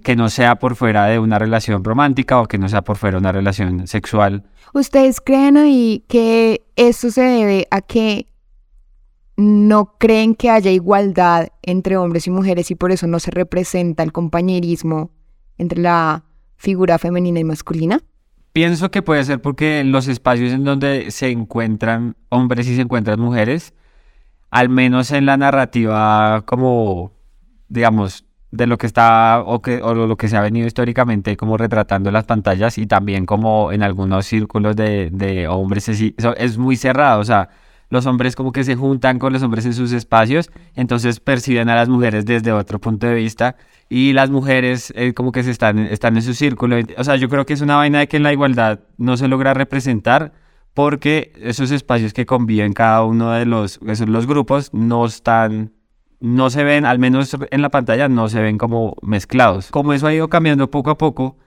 que 0.04 0.16
no 0.16 0.30
sea 0.30 0.60
por 0.60 0.76
fuera 0.76 1.06
de 1.06 1.20
una 1.20 1.40
relación 1.40 1.84
romántica 1.84 2.40
o 2.42 2.48
que 2.48 2.58
no 2.58 2.68
sea 2.68 2.82
por 2.82 2.98
fuera 2.98 3.16
de 3.16 3.22
una 3.22 3.32
relación 3.32 3.88
sexual. 3.88 4.44
¿Ustedes 4.74 5.22
creen 5.22 5.58
ahí 5.58 6.04
que 6.08 6.66
eso 6.76 7.10
se 7.10 7.22
debe 7.22 7.68
a 7.72 7.82
que 7.82 8.28
no 9.38 9.96
creen 9.98 10.36
que 10.36 10.50
haya 10.50 10.72
igualdad 10.72 11.48
entre 11.62 11.98
hombres 11.98 12.28
y 12.28 12.32
mujeres 12.32 12.70
y 12.70 12.76
por 12.76 12.92
eso 12.92 13.08
no 13.08 13.20
se 13.20 13.32
representa 13.32 14.04
el 14.04 14.12
compañerismo 14.12 15.12
entre 15.58 15.82
la 15.82 16.26
figura 16.56 16.98
femenina 16.98 17.40
y 17.40 17.44
masculina? 17.44 18.00
Pienso 18.52 18.92
que 18.92 19.02
puede 19.02 19.24
ser 19.24 19.42
porque 19.42 19.84
los 19.84 20.08
espacios 20.08 20.52
en 20.54 20.64
donde 20.64 21.10
se 21.12 21.30
encuentran 21.30 22.16
hombres 22.30 22.68
y 22.68 22.76
se 22.76 22.82
encuentran 22.82 23.20
mujeres, 23.20 23.74
al 24.54 24.70
menos 24.70 25.12
en 25.12 25.26
la 25.26 25.36
narrativa 25.36 26.44
como, 26.46 27.12
digamos, 27.70 28.24
de 28.52 28.68
lo 28.68 28.78
que 28.78 28.86
está 28.86 29.42
o, 29.44 29.64
que, 29.64 29.82
o 29.82 29.96
lo 29.96 30.16
que 30.16 30.28
se 30.28 30.38
ha 30.38 30.42
venido 30.42 30.68
históricamente 30.68 31.36
como 31.36 31.58
retratando 31.58 32.12
las 32.12 32.26
pantallas 32.26 32.78
y 32.78 32.86
también 32.86 33.26
como 33.26 33.72
en 33.72 33.82
algunos 33.82 34.28
círculos 34.28 34.76
de, 34.76 35.10
de 35.12 35.48
hombres 35.48 35.90
es, 35.90 36.14
es 36.38 36.58
muy 36.60 36.76
cerrado, 36.76 37.20
o 37.20 37.24
sea, 37.24 37.50
los 37.90 38.06
hombres 38.06 38.36
como 38.36 38.52
que 38.52 38.64
se 38.64 38.76
juntan 38.76 39.18
con 39.18 39.34
los 39.34 39.42
hombres 39.42 39.66
en 39.66 39.74
sus 39.74 39.92
espacios, 39.92 40.52
entonces 40.76 41.20
perciben 41.20 41.70
a 41.70 41.76
las 41.76 41.90
mujeres 41.90 42.24
desde 42.24 42.52
otro 42.52 42.80
punto 42.80 43.08
de 43.08 43.16
vista 43.16 43.56
y 43.90 44.14
las 44.14 44.30
mujeres 44.30 44.94
eh, 44.96 45.16
como 45.16 45.32
que 45.32 45.42
se 45.42 45.50
están, 45.50 45.80
están 45.80 46.16
en 46.16 46.22
su 46.22 46.36
círculo. 46.36 46.78
O 46.96 47.04
sea, 47.04 47.16
yo 47.16 47.28
creo 47.28 47.48
que 47.48 47.54
es 47.54 47.62
una 47.62 47.78
vaina 47.78 48.02
de 48.02 48.08
que 48.08 48.20
la 48.20 48.32
igualdad 48.32 48.82
no 49.00 49.18
se 49.18 49.28
logra 49.28 49.56
representar 49.56 50.32
porque 50.74 51.34
esos 51.38 51.72
espacios 51.72 52.14
que 52.14 52.26
conviven 52.26 52.74
cada 52.74 53.04
uno 53.04 53.32
de 53.32 53.46
los, 53.46 53.80
los 53.82 54.28
grupos 54.28 54.74
no 54.74 55.06
están 55.06 55.72
no 56.24 56.50
se 56.50 56.64
ven, 56.64 56.86
al 56.86 57.00
menos 57.00 57.36
en 57.52 57.62
la 57.62 57.68
pantalla, 57.68 58.08
no 58.08 58.30
se 58.30 58.42
ven 58.42 58.58
como 58.58 58.96
mezclados. 59.02 59.70
Como 59.72 59.92
eso 59.92 60.08
ha 60.08 60.14
ido 60.14 60.30
cambiando 60.30 60.72
poco 60.72 60.90
a 60.90 60.98
poco, 60.98 61.38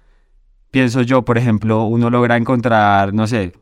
pienso 0.70 1.00
yo, 1.00 1.24
por 1.24 1.38
ejemplo, 1.38 1.84
uno 1.84 2.10
logra 2.10 2.36
encontrar, 2.36 3.14
no 3.14 3.26
sé, 3.26 3.54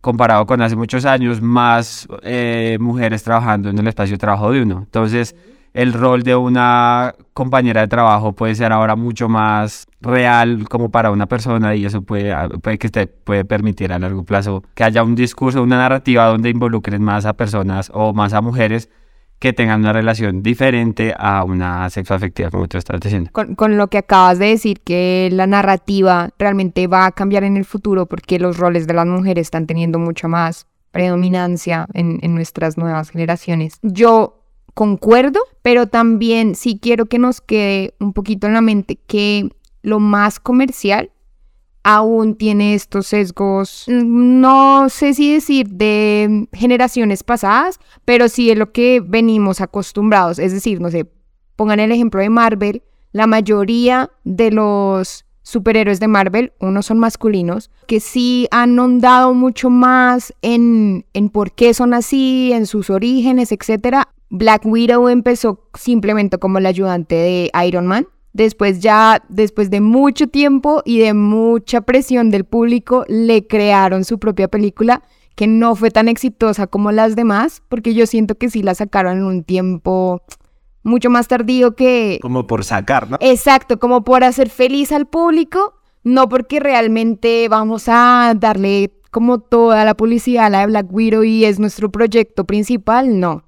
comparado 0.00 0.44
con 0.44 0.60
hace 0.60 0.74
muchos 0.74 1.04
años, 1.04 1.40
más 1.40 2.08
eh, 2.24 2.76
mujeres 2.80 3.22
trabajando 3.22 3.70
en 3.70 3.78
el 3.78 3.86
espacio 3.86 4.14
de 4.16 4.18
trabajo 4.18 4.50
de 4.50 4.62
uno. 4.62 4.80
Entonces, 4.84 5.36
el 5.74 5.92
rol 5.92 6.22
de 6.22 6.36
una 6.36 7.14
compañera 7.32 7.80
de 7.80 7.88
trabajo 7.88 8.32
puede 8.32 8.54
ser 8.54 8.72
ahora 8.72 8.94
mucho 8.94 9.28
más 9.28 9.86
real 10.00 10.68
como 10.68 10.90
para 10.90 11.10
una 11.10 11.26
persona 11.26 11.74
y 11.74 11.84
eso 11.84 12.02
puede, 12.02 12.34
puede 12.60 12.78
que 12.78 12.88
te 12.88 13.06
puede 13.06 13.44
permitir 13.44 13.92
a 13.92 13.98
largo 13.98 14.24
plazo 14.24 14.62
que 14.74 14.84
haya 14.84 15.02
un 15.02 15.14
discurso, 15.14 15.62
una 15.62 15.78
narrativa 15.78 16.26
donde 16.26 16.50
involucren 16.50 17.02
más 17.02 17.24
a 17.24 17.32
personas 17.34 17.90
o 17.94 18.12
más 18.12 18.32
a 18.34 18.40
mujeres 18.40 18.90
que 19.38 19.52
tengan 19.52 19.80
una 19.80 19.92
relación 19.92 20.40
diferente 20.40 21.12
a 21.18 21.42
una 21.42 21.90
sexoafectiva, 21.90 22.50
como 22.50 22.68
tú 22.68 22.78
estás 22.78 23.00
diciendo. 23.00 23.30
Con, 23.32 23.56
con, 23.56 23.76
lo 23.76 23.88
que 23.88 23.98
acabas 23.98 24.38
de 24.38 24.46
decir, 24.46 24.78
que 24.82 25.30
la 25.32 25.48
narrativa 25.48 26.30
realmente 26.38 26.86
va 26.86 27.06
a 27.06 27.10
cambiar 27.10 27.42
en 27.42 27.56
el 27.56 27.64
futuro 27.64 28.06
porque 28.06 28.38
los 28.38 28.56
roles 28.56 28.86
de 28.86 28.94
las 28.94 29.06
mujeres 29.06 29.48
están 29.48 29.66
teniendo 29.66 29.98
mucha 29.98 30.28
más 30.28 30.68
predominancia 30.92 31.88
en, 31.92 32.20
en 32.22 32.36
nuestras 32.36 32.78
nuevas 32.78 33.10
generaciones. 33.10 33.80
Yo 33.82 34.41
concuerdo, 34.74 35.40
pero 35.62 35.86
también 35.86 36.54
sí 36.54 36.78
quiero 36.80 37.06
que 37.06 37.18
nos 37.18 37.40
quede 37.40 37.94
un 38.00 38.12
poquito 38.12 38.46
en 38.46 38.54
la 38.54 38.60
mente 38.60 38.98
que 39.06 39.50
lo 39.82 39.98
más 39.98 40.40
comercial 40.40 41.10
aún 41.84 42.36
tiene 42.36 42.74
estos 42.74 43.08
sesgos, 43.08 43.86
no 43.88 44.88
sé 44.88 45.14
si 45.14 45.32
decir 45.32 45.68
de 45.68 46.48
generaciones 46.52 47.24
pasadas, 47.24 47.80
pero 48.04 48.28
sí 48.28 48.48
de 48.48 48.54
lo 48.54 48.72
que 48.72 49.02
venimos 49.04 49.60
acostumbrados. 49.60 50.38
Es 50.38 50.52
decir, 50.52 50.80
no 50.80 50.90
sé, 50.90 51.10
pongan 51.56 51.80
el 51.80 51.90
ejemplo 51.90 52.20
de 52.20 52.30
Marvel, 52.30 52.82
la 53.10 53.26
mayoría 53.26 54.10
de 54.24 54.52
los 54.52 55.24
superhéroes 55.42 55.98
de 55.98 56.08
Marvel, 56.08 56.52
unos 56.60 56.86
son 56.86 57.00
masculinos, 57.00 57.70
que 57.86 57.98
sí 57.98 58.46
han 58.52 58.78
ahondado 58.78 59.34
mucho 59.34 59.70
más 59.70 60.32
en, 60.40 61.04
en 61.12 61.30
por 61.30 61.52
qué 61.52 61.74
son 61.74 61.94
así, 61.94 62.52
en 62.52 62.66
sus 62.66 62.90
orígenes, 62.90 63.50
etc. 63.50 64.06
Black 64.32 64.62
Widow 64.64 65.08
empezó 65.08 65.68
simplemente 65.74 66.38
como 66.38 66.56
el 66.56 66.66
ayudante 66.66 67.14
de 67.14 67.50
Iron 67.66 67.86
Man, 67.86 68.06
Después 68.32 68.80
ya, 68.80 69.22
después 69.28 69.68
de 69.68 69.82
mucho 69.82 70.26
tiempo 70.26 70.82
y 70.86 71.00
de 71.00 71.12
mucha 71.12 71.82
presión 71.82 72.30
del 72.30 72.44
público, 72.44 73.04
le 73.06 73.46
crearon 73.46 74.04
su 74.04 74.18
propia 74.18 74.48
película 74.48 75.02
que 75.34 75.46
no 75.46 75.74
fue 75.74 75.90
tan 75.90 76.08
exitosa 76.08 76.66
como 76.66 76.92
las 76.92 77.14
demás, 77.14 77.62
porque 77.68 77.92
yo 77.92 78.06
siento 78.06 78.36
que 78.36 78.48
sí 78.48 78.62
la 78.62 78.74
sacaron 78.74 79.18
en 79.18 79.24
un 79.24 79.44
tiempo 79.44 80.22
mucho 80.82 81.10
más 81.10 81.28
tardío 81.28 81.76
que... 81.76 82.18
Como 82.22 82.46
por 82.46 82.64
sacar, 82.64 83.10
¿no? 83.10 83.18
Exacto, 83.20 83.78
como 83.78 84.02
por 84.02 84.24
hacer 84.24 84.48
feliz 84.48 84.92
al 84.92 85.06
público, 85.06 85.74
no 86.02 86.30
porque 86.30 86.58
realmente 86.58 87.48
vamos 87.50 87.84
a 87.88 88.32
darle 88.34 88.94
como 89.10 89.40
toda 89.40 89.84
la 89.84 89.94
publicidad 89.94 90.46
a 90.46 90.50
la 90.50 90.60
de 90.60 90.66
Black 90.66 90.86
Widow 90.90 91.22
y 91.22 91.44
es 91.44 91.58
nuestro 91.58 91.92
proyecto 91.92 92.44
principal, 92.46 93.20
no. 93.20 93.44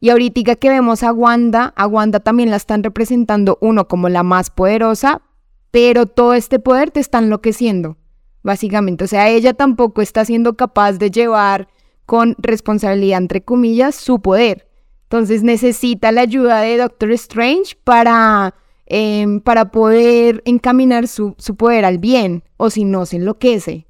Y 0.00 0.10
ahorita 0.10 0.54
que 0.56 0.68
vemos 0.68 1.02
a 1.02 1.12
Wanda, 1.12 1.72
a 1.76 1.86
Wanda 1.86 2.20
también 2.20 2.50
la 2.50 2.56
están 2.56 2.82
representando 2.82 3.58
uno 3.60 3.88
como 3.88 4.08
la 4.08 4.22
más 4.22 4.50
poderosa, 4.50 5.22
pero 5.70 6.06
todo 6.06 6.34
este 6.34 6.58
poder 6.58 6.90
te 6.90 7.00
está 7.00 7.18
enloqueciendo, 7.18 7.96
básicamente. 8.42 9.04
O 9.04 9.06
sea, 9.08 9.28
ella 9.28 9.54
tampoco 9.54 10.00
está 10.00 10.24
siendo 10.24 10.56
capaz 10.56 10.92
de 10.94 11.10
llevar 11.10 11.68
con 12.06 12.36
responsabilidad, 12.38 13.18
entre 13.18 13.42
comillas, 13.42 13.94
su 13.94 14.20
poder. 14.20 14.68
Entonces 15.02 15.42
necesita 15.42 16.12
la 16.12 16.22
ayuda 16.22 16.60
de 16.60 16.76
Doctor 16.76 17.10
Strange 17.12 17.76
para, 17.82 18.54
em, 18.86 19.40
para 19.40 19.70
poder 19.70 20.42
encaminar 20.44 21.08
su, 21.08 21.34
su 21.38 21.56
poder 21.56 21.84
al 21.84 21.98
bien, 21.98 22.44
o 22.56 22.70
si 22.70 22.84
no, 22.84 23.04
se 23.04 23.16
enloquece. 23.16 23.86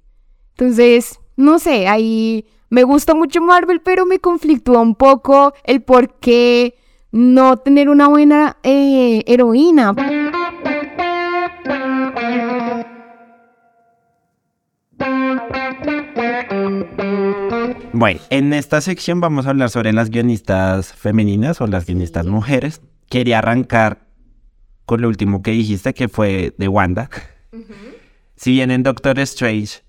Entonces, 0.51 1.21
no 1.37 1.59
sé, 1.59 1.87
ahí 1.87 2.47
me 2.71 2.83
gusta 2.83 3.15
mucho 3.15 3.41
Marvel, 3.41 3.81
pero 3.81 4.07
me 4.07 4.19
conflictúa 4.19 4.81
un 4.81 4.95
poco 4.95 5.55
el 5.65 5.83
por 5.83 6.19
qué 6.19 6.75
no 7.11 7.57
tener 7.57 7.89
una 7.89 8.09
buena 8.09 8.59
eh, 8.63 9.23
heroína. 9.27 9.95
Bueno, 17.93 18.21
en 18.31 18.53
esta 18.53 18.81
sección 18.81 19.21
vamos 19.21 19.47
a 19.47 19.51
hablar 19.51 19.71
sobre 19.71 19.93
las 19.93 20.11
guionistas 20.11 20.93
femeninas 20.93 21.61
o 21.61 21.67
las 21.67 21.85
guionistas 21.85 22.27
mujeres. 22.27 22.81
Quería 23.09 23.39
arrancar 23.39 24.07
con 24.85 25.01
lo 25.01 25.09
último 25.09 25.43
que 25.43 25.51
dijiste, 25.51 25.95
que 25.95 26.09
fue 26.09 26.55
de 26.59 26.69
Wanda. 26.69 27.11
Si 28.37 28.53
bien 28.53 28.71
en 28.71 28.85
Doctor 28.85 29.19
Strange 29.19 29.83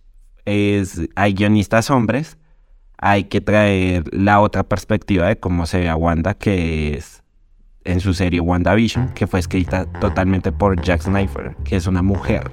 es, 0.46 1.02
hay 1.16 1.34
guionistas 1.36 1.92
hombres, 1.92 2.39
hay 3.02 3.26
que 3.26 3.42
traer 3.42 4.04
la 4.14 4.42
otra 4.42 4.64
perspectiva 4.64 5.28
de 5.28 5.40
cómo 5.40 5.66
se 5.66 5.80
ve 5.80 5.90
a 5.90 5.96
Wanda, 5.96 6.34
que 6.34 6.96
es 6.96 7.24
en 7.86 8.02
su 8.02 8.14
serie 8.14 8.40
WandaVision, 8.42 9.14
que 9.14 9.26
fue 9.26 9.40
escrita 9.40 9.86
totalmente 10.00 10.52
por 10.52 10.82
Jack 10.82 11.02
Sniper, 11.02 11.56
que 11.64 11.78
es 11.78 11.88
una 11.88 12.02
mujer. 12.02 12.50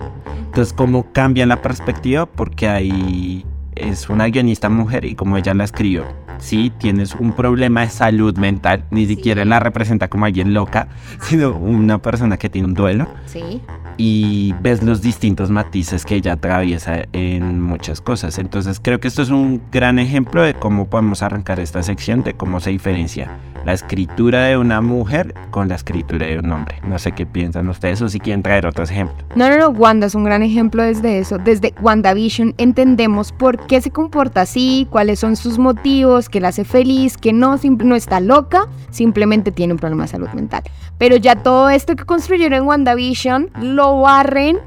Entonces, 0.46 0.72
¿cómo 0.72 1.12
cambia 1.12 1.44
la 1.46 1.60
perspectiva? 1.60 2.26
Porque 2.26 2.68
ahí 2.68 3.44
es 3.76 4.08
una 4.08 4.26
guionista 4.26 4.68
mujer 4.68 5.04
y 5.04 5.14
como 5.14 5.36
ella 5.36 5.54
la 5.54 5.64
escribió, 5.64 6.04
sí, 6.38 6.72
tienes 6.78 7.14
un 7.14 7.32
problema 7.32 7.82
de 7.82 7.90
salud 7.90 8.36
mental, 8.36 8.84
ni 8.90 9.06
siquiera 9.06 9.44
la 9.44 9.60
representa 9.60 10.08
como 10.08 10.24
alguien 10.24 10.54
loca, 10.54 10.88
sino 11.20 11.56
una 11.56 11.98
persona 11.98 12.36
que 12.36 12.48
tiene 12.48 12.68
un 12.68 12.74
duelo. 12.74 13.06
Sí 13.26 13.60
y 13.96 14.54
ves 14.60 14.82
los 14.82 15.00
distintos 15.00 15.50
matices 15.50 16.04
que 16.04 16.16
ella 16.16 16.32
atraviesa 16.32 17.04
en 17.12 17.60
muchas 17.60 18.00
cosas. 18.00 18.38
Entonces 18.38 18.80
creo 18.82 19.00
que 19.00 19.08
esto 19.08 19.22
es 19.22 19.30
un 19.30 19.62
gran 19.72 19.98
ejemplo 19.98 20.42
de 20.42 20.54
cómo 20.54 20.88
podemos 20.88 21.22
arrancar 21.22 21.60
esta 21.60 21.82
sección, 21.82 22.22
de 22.22 22.34
cómo 22.34 22.60
se 22.60 22.70
diferencia 22.70 23.30
la 23.66 23.72
escritura 23.72 24.44
de 24.44 24.56
una 24.56 24.80
mujer 24.80 25.34
con 25.50 25.68
la 25.68 25.74
escritura 25.74 26.24
de 26.24 26.38
un 26.38 26.52
hombre. 26.52 26.76
No 26.86 27.00
sé 27.00 27.10
qué 27.10 27.26
piensan 27.26 27.68
ustedes 27.68 28.00
o 28.00 28.08
si 28.08 28.20
quieren 28.20 28.40
traer 28.40 28.64
otros 28.64 28.92
ejemplos. 28.92 29.26
No, 29.34 29.50
no, 29.50 29.58
no, 29.58 29.70
Wanda 29.70 30.06
es 30.06 30.14
un 30.14 30.22
gran 30.22 30.44
ejemplo 30.44 30.84
desde 30.84 31.18
eso. 31.18 31.38
Desde 31.38 31.74
WandaVision 31.82 32.54
entendemos 32.58 33.32
por 33.32 33.66
qué 33.66 33.80
se 33.80 33.90
comporta 33.90 34.42
así, 34.42 34.86
cuáles 34.88 35.18
son 35.18 35.34
sus 35.34 35.58
motivos, 35.58 36.28
qué 36.28 36.40
la 36.40 36.48
hace 36.48 36.64
feliz, 36.64 37.18
que 37.18 37.32
no, 37.32 37.58
no 37.80 37.96
está 37.96 38.20
loca, 38.20 38.68
simplemente 38.90 39.50
tiene 39.50 39.72
un 39.72 39.80
problema 39.80 40.04
de 40.04 40.10
salud 40.10 40.28
mental. 40.28 40.62
Pero 40.96 41.16
ya 41.16 41.34
todo 41.34 41.68
esto 41.68 41.96
que 41.96 42.04
construyeron 42.04 42.60
en 42.60 42.68
WandaVision 42.68 43.50
lo 43.60 44.00
barren 44.00 44.58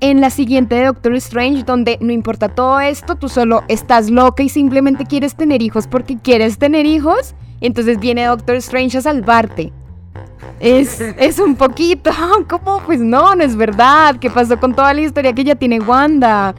en 0.00 0.22
la 0.22 0.30
siguiente 0.30 0.76
de 0.76 0.86
Doctor 0.86 1.14
Strange, 1.16 1.64
donde 1.64 1.98
no 2.00 2.12
importa 2.12 2.48
todo 2.48 2.80
esto, 2.80 3.16
tú 3.16 3.28
solo 3.28 3.64
estás 3.68 4.08
loca 4.08 4.42
y 4.42 4.48
simplemente 4.48 5.04
quieres 5.04 5.34
tener 5.34 5.60
hijos 5.60 5.86
porque 5.86 6.16
quieres 6.16 6.56
tener 6.56 6.86
hijos 6.86 7.34
entonces 7.60 7.98
viene 7.98 8.26
Doctor 8.26 8.56
Strange 8.56 8.98
a 8.98 9.02
salvarte. 9.02 9.72
Es, 10.60 11.00
es 11.00 11.38
un 11.38 11.56
poquito, 11.56 12.10
¿cómo? 12.48 12.82
Pues 12.84 13.00
no, 13.00 13.34
no 13.34 13.44
es 13.44 13.56
verdad. 13.56 14.16
¿Qué 14.20 14.30
pasó 14.30 14.58
con 14.58 14.74
toda 14.74 14.94
la 14.94 15.02
historia 15.02 15.32
que 15.32 15.44
ya 15.44 15.54
tiene 15.54 15.80
Wanda? 15.80 16.54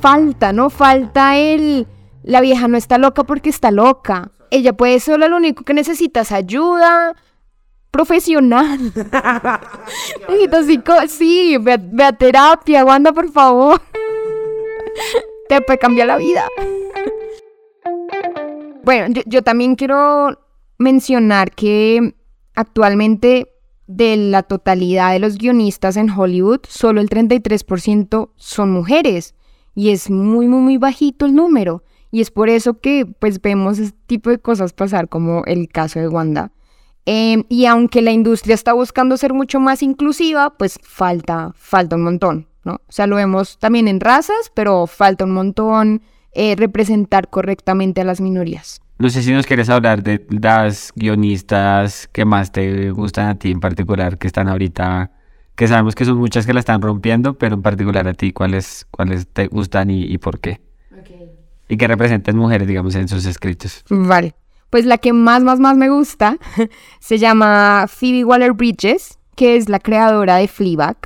Falta, 0.00 0.52
¿no? 0.52 0.70
Falta 0.70 1.38
el... 1.38 1.86
La 2.22 2.40
vieja 2.40 2.68
no 2.68 2.76
está 2.76 2.98
loca 2.98 3.24
porque 3.24 3.48
está 3.48 3.70
loca. 3.70 4.30
Ella 4.50 4.74
puede 4.74 5.00
solo, 5.00 5.28
lo 5.28 5.36
único 5.36 5.64
que 5.64 5.72
necesita 5.72 6.20
es 6.20 6.32
ayuda 6.32 7.14
profesional. 7.90 8.78
sí, 11.08 11.56
ve, 11.58 11.78
ve 11.80 12.04
a 12.04 12.12
terapia, 12.12 12.84
Wanda, 12.84 13.12
por 13.12 13.30
favor. 13.30 13.80
Te 15.48 15.60
puede 15.62 15.78
cambiar 15.78 16.08
la 16.08 16.16
vida. 16.16 16.46
Bueno, 18.88 19.20
yo, 19.26 19.42
también 19.42 19.74
quiero 19.74 20.38
mencionar 20.78 21.50
que 21.50 22.14
actualmente 22.54 23.52
de 23.86 24.16
la 24.16 24.42
totalidad 24.42 25.12
de 25.12 25.18
los 25.18 25.36
guionistas 25.36 25.98
en 25.98 26.08
Hollywood, 26.08 26.60
solo 26.66 27.02
el 27.02 27.10
33% 27.10 28.30
son 28.34 28.70
mujeres. 28.70 29.34
Y 29.74 29.90
es 29.90 30.08
muy, 30.08 30.48
muy, 30.48 30.60
muy 30.60 30.78
bajito 30.78 31.26
el 31.26 31.34
número. 31.34 31.84
Y 32.10 32.22
es 32.22 32.30
por 32.30 32.48
eso 32.48 32.80
que 32.80 33.04
pues 33.04 33.42
vemos 33.42 33.78
este 33.78 33.98
tipo 34.06 34.30
de 34.30 34.38
cosas 34.38 34.72
pasar, 34.72 35.10
como 35.10 35.44
el 35.44 35.68
caso 35.68 36.00
de 36.00 36.08
Wanda. 36.08 36.52
Em, 37.04 37.44
y 37.50 37.66
aunque 37.66 38.00
la 38.00 38.12
industria 38.12 38.54
está 38.54 38.72
buscando 38.72 39.18
ser 39.18 39.34
mucho 39.34 39.60
más 39.60 39.82
inclusiva, 39.82 40.56
pues 40.56 40.78
falta, 40.82 41.52
falta 41.56 41.96
un 41.96 42.04
montón, 42.04 42.48
¿no? 42.64 42.76
O 42.76 42.92
sea, 42.92 43.06
lo 43.06 43.16
vemos 43.16 43.58
también 43.58 43.86
en 43.86 44.00
razas, 44.00 44.50
pero 44.54 44.86
falta 44.86 45.26
un 45.26 45.32
montón 45.32 46.00
eh, 46.40 46.54
representar 46.56 47.30
correctamente 47.30 48.00
a 48.00 48.04
las 48.04 48.20
minorías. 48.20 48.80
No 49.00 49.10
sé 49.10 49.24
si 49.24 49.32
nos 49.32 49.44
quieres 49.44 49.68
hablar 49.70 50.04
de 50.04 50.24
las 50.30 50.92
guionistas 50.94 52.08
que 52.12 52.24
más 52.24 52.52
te 52.52 52.92
gustan 52.92 53.26
a 53.26 53.34
ti 53.34 53.50
en 53.50 53.58
particular, 53.58 54.18
que 54.18 54.28
están 54.28 54.46
ahorita, 54.46 55.10
que 55.56 55.66
sabemos 55.66 55.96
que 55.96 56.04
son 56.04 56.16
muchas 56.16 56.46
que 56.46 56.52
la 56.52 56.60
están 56.60 56.80
rompiendo, 56.80 57.36
pero 57.36 57.56
en 57.56 57.62
particular 57.62 58.06
a 58.06 58.14
ti, 58.14 58.32
¿cuáles, 58.32 58.86
cuáles 58.92 59.26
te 59.26 59.48
gustan 59.48 59.90
y, 59.90 60.04
y 60.04 60.18
por 60.18 60.38
qué? 60.38 60.60
Y 61.68 61.76
que 61.76 61.88
representen 61.88 62.36
mujeres, 62.36 62.68
digamos, 62.68 62.94
en 62.94 63.08
sus 63.08 63.26
escritos. 63.26 63.82
Vale. 63.90 64.36
Pues 64.70 64.86
la 64.86 64.98
que 64.98 65.12
más, 65.12 65.42
más, 65.42 65.58
más 65.58 65.76
me 65.76 65.90
gusta 65.90 66.38
se 67.00 67.18
llama 67.18 67.86
Phoebe 67.88 68.24
Waller-Bridges, 68.24 69.18
que 69.34 69.56
es 69.56 69.68
la 69.68 69.80
creadora 69.80 70.36
de 70.36 70.46
Fleabag, 70.46 70.98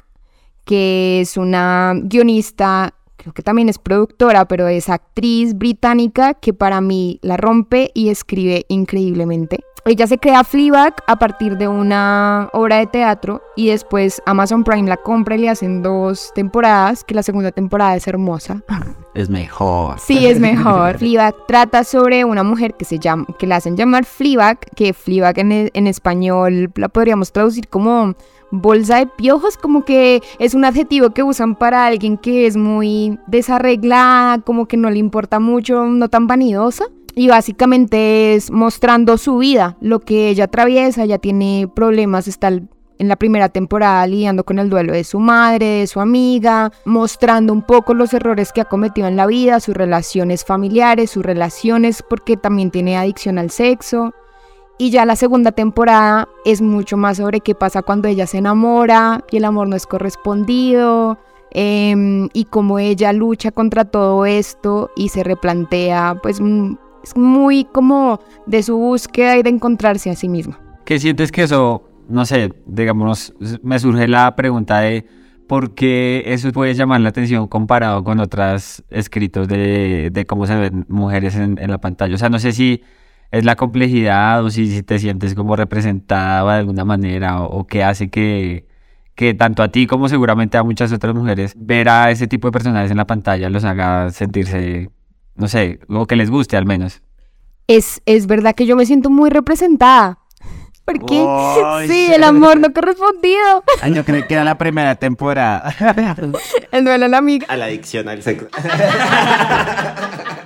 que 0.67 1.23
es 1.23 1.39
una 1.39 1.95
guionista, 1.97 2.93
creo 3.23 3.33
que 3.33 3.43
también 3.43 3.69
es 3.69 3.79
productora, 3.79 4.47
pero 4.47 4.67
es 4.67 4.89
actriz 4.89 5.57
británica 5.57 6.35
que 6.35 6.53
para 6.53 6.81
mí 6.81 7.21
la 7.23 7.37
rompe 7.37 7.93
y 7.95 8.09
escribe 8.09 8.67
increíblemente. 8.69 9.61
Ella 9.85 10.07
se 10.07 10.19
crea 10.19 10.45
Fleabag 10.45 10.95
a 11.07 11.17
partir 11.17 11.57
de 11.57 11.67
una 11.67 12.49
obra 12.53 12.77
de 12.77 12.87
teatro 12.87 13.43
y 13.57 13.69
después 13.69 14.23
Amazon 14.27 14.63
Prime 14.63 14.89
la 14.89 14.97
compra 14.97 15.35
y 15.35 15.39
le 15.39 15.49
hacen 15.49 15.83
dos 15.83 16.33
temporadas, 16.35 17.03
que 17.05 17.15
la 17.15 17.23
segunda 17.23 17.51
temporada 17.51 17.97
es 17.97 18.07
hermosa. 18.07 18.63
Es 19.15 19.29
mejor. 19.29 19.99
Sí, 19.99 20.27
es 20.27 20.41
mejor. 20.41 20.99
Fleabag 20.99 21.35
trata 21.47 21.85
sobre 21.85 22.25
una 22.25 22.43
mujer 22.43 22.75
que 22.75 22.85
se 22.85 22.99
llama, 22.99 23.27
que 23.39 23.47
la 23.47 23.57
hacen 23.57 23.77
llamar 23.77 24.05
Fleabag, 24.05 24.59
que 24.75 24.93
Fleabag 24.93 25.39
en, 25.41 25.71
en 25.73 25.87
español 25.87 26.73
la 26.77 26.89
podríamos 26.89 27.33
traducir 27.33 27.69
como 27.69 28.15
bolsa 28.53 28.99
de 28.99 29.07
piojos, 29.07 29.57
como 29.57 29.85
que 29.85 30.23
es 30.39 30.55
un 30.55 30.65
adjetivo 30.65 31.11
que 31.11 31.25
usan 31.25 31.57
para 31.57 31.87
alguien 31.87 32.17
que 32.17 32.47
es 32.47 32.57
muy 32.57 33.19
desarreglada, 33.27 34.39
como 34.39 34.67
que 34.67 34.77
no 34.77 34.91
le 34.91 34.99
importa 34.99 35.41
mucho, 35.41 35.87
no 35.87 36.09
tan 36.09 36.29
vanidosa. 36.29 36.85
Y 37.15 37.29
básicamente 37.29 38.35
es 38.35 38.51
mostrando 38.51 39.19
su 39.19 39.39
vida, 39.39 39.77
lo 39.81 40.01
que 40.01 40.29
ella 40.29 40.45
atraviesa, 40.45 41.03
ella 41.03 41.19
tiene 41.19 41.69
problemas, 41.75 42.27
está 42.27 42.49
en 42.49 43.09
la 43.09 43.17
primera 43.17 43.49
temporada 43.49 44.07
lidiando 44.07 44.45
con 44.45 44.59
el 44.59 44.71
duelo 44.71 44.93
de 44.93 45.05
su 45.05 45.19
madre, 45.19 45.67
de 45.81 45.87
su 45.87 46.01
amiga, 46.01 46.73
mostrando 46.85 47.53
un 47.53 47.63
poco 47.63 47.95
los 47.95 48.15
errores 48.15 48.53
que 48.53 48.61
ha 48.61 48.67
cometido 48.67 49.09
en 49.09 49.17
la 49.17 49.27
vida, 49.27 49.61
sus 49.61 49.75
relaciones 49.75 50.45
familiares, 50.45 51.11
sus 51.11 51.25
relaciones 51.25 52.03
porque 52.09 52.37
también 52.37 52.71
tiene 52.71 52.97
adicción 52.97 53.39
al 53.39 53.51
sexo. 53.51 54.15
Y 54.79 54.91
ya 54.91 55.05
la 55.05 55.17
segunda 55.17 55.53
temporada 55.53 56.29
es 56.45 56.61
mucho 56.61 56.97
más 56.97 57.19
sobre 57.19 57.41
qué 57.41 57.55
pasa 57.55 57.83
cuando 57.83 58.09
ella 58.09 58.27
se 58.27 58.39
enamora 58.39 59.23
y 59.31 59.37
el 59.37 59.45
amor 59.45 59.69
no 59.69 59.77
es 59.77 59.87
correspondido. 59.87 61.19
em, 61.55 62.31
y 62.33 62.47
cómo 62.47 62.79
ella 62.79 63.13
lucha 63.13 63.51
contra 63.51 63.85
todo 63.85 64.25
esto 64.25 64.91
y 64.97 65.11
se 65.11 65.23
replantea, 65.23 66.17
pues 66.23 66.41
mm, 66.41 66.77
es 67.05 67.15
muy 67.15 67.65
como 67.67 68.21
de 68.47 68.63
su 68.63 68.79
búsqueda 68.79 69.37
y 69.37 69.43
de 69.43 69.51
encontrarse 69.51 70.09
a 70.09 70.17
sí 70.17 70.31
misma. 70.31 70.59
¿Qué 70.87 70.99
sientes 70.99 71.31
que 71.31 71.43
eso, 71.43 71.83
no 72.09 72.25
sé, 72.25 72.55
digamos, 72.65 73.35
me 73.63 73.79
surge 73.79 74.09
la 74.09 74.35
pregunta 74.35 74.81
de 74.81 75.07
por 75.47 75.75
qué 75.75 76.23
eso 76.27 76.51
puede 76.53 76.73
llamar 76.73 77.03
la 77.03 77.11
atención 77.11 77.47
comparado 77.49 78.03
con 78.03 78.19
otros 78.21 78.83
escritos 78.89 79.47
de, 79.47 80.09
de 80.11 80.25
cómo 80.25 80.47
se 80.47 80.57
ven 80.57 80.87
mujeres 80.89 81.37
en, 81.37 81.59
en 81.59 81.71
la 81.71 81.79
pantalla? 81.79 82.15
O 82.15 82.19
sea, 82.19 82.31
no 82.31 82.39
sé 82.39 82.53
si 82.53 82.83
es 83.33 83.45
la 83.45 83.57
complejidad 83.57 84.45
o 84.45 84.51
si, 84.51 84.69
si 84.71 84.83
te 84.83 84.99
sientes 84.99 85.35
como 85.35 85.57
representada 85.57 86.53
de 86.53 86.59
alguna 86.61 86.85
manera 86.85 87.41
o, 87.41 87.61
o 87.61 87.67
qué 87.67 87.83
hace 87.83 88.11
que, 88.11 88.67
que 89.15 89.33
tanto 89.35 89.63
a 89.63 89.69
ti 89.69 89.87
como 89.87 90.09
seguramente 90.09 90.59
a 90.59 90.63
muchas 90.63 90.93
otras 90.93 91.15
mujeres 91.15 91.55
ver 91.57 91.89
a 91.89 92.11
ese 92.11 92.27
tipo 92.27 92.49
de 92.49 92.53
personajes 92.53 92.91
en 92.91 92.99
la 92.99 93.07
pantalla 93.07 93.49
los 93.49 93.65
haga 93.65 94.11
sentirse, 94.11 94.91
no 95.35 95.49
sé, 95.49 95.81
o 95.89 96.07
que 96.07 96.17
les 96.17 96.31
guste 96.31 96.59
al 96.59 96.67
menos. 96.67 97.03
Es, 97.69 98.03
es 98.05 98.27
verdad 98.27 98.55
que 98.55 98.67
yo 98.67 98.77
me 98.77 98.85
siento 98.85 99.09
muy 99.09 99.31
representada. 99.31 100.19
Porque 100.85 101.25
Ay, 101.27 101.89
sí, 101.89 102.13
el 102.13 102.25
amor 102.25 102.59
no 102.59 102.71
correspondido. 102.73 103.65
Ay, 103.81 103.95
yo 103.95 104.05
creí 104.05 104.25
que 104.25 104.35
era 104.35 104.45
la 104.45 104.59
primera 104.59 104.97
temporada. 104.97 105.73
El 106.73 106.85
duelo 106.85 107.05
a 107.05 107.09
la 107.09 107.19
amiga. 107.19 107.47
A 107.49 107.57
la 107.57 107.67
adicción 107.67 108.09
al 108.09 108.21
sexo. 108.23 108.49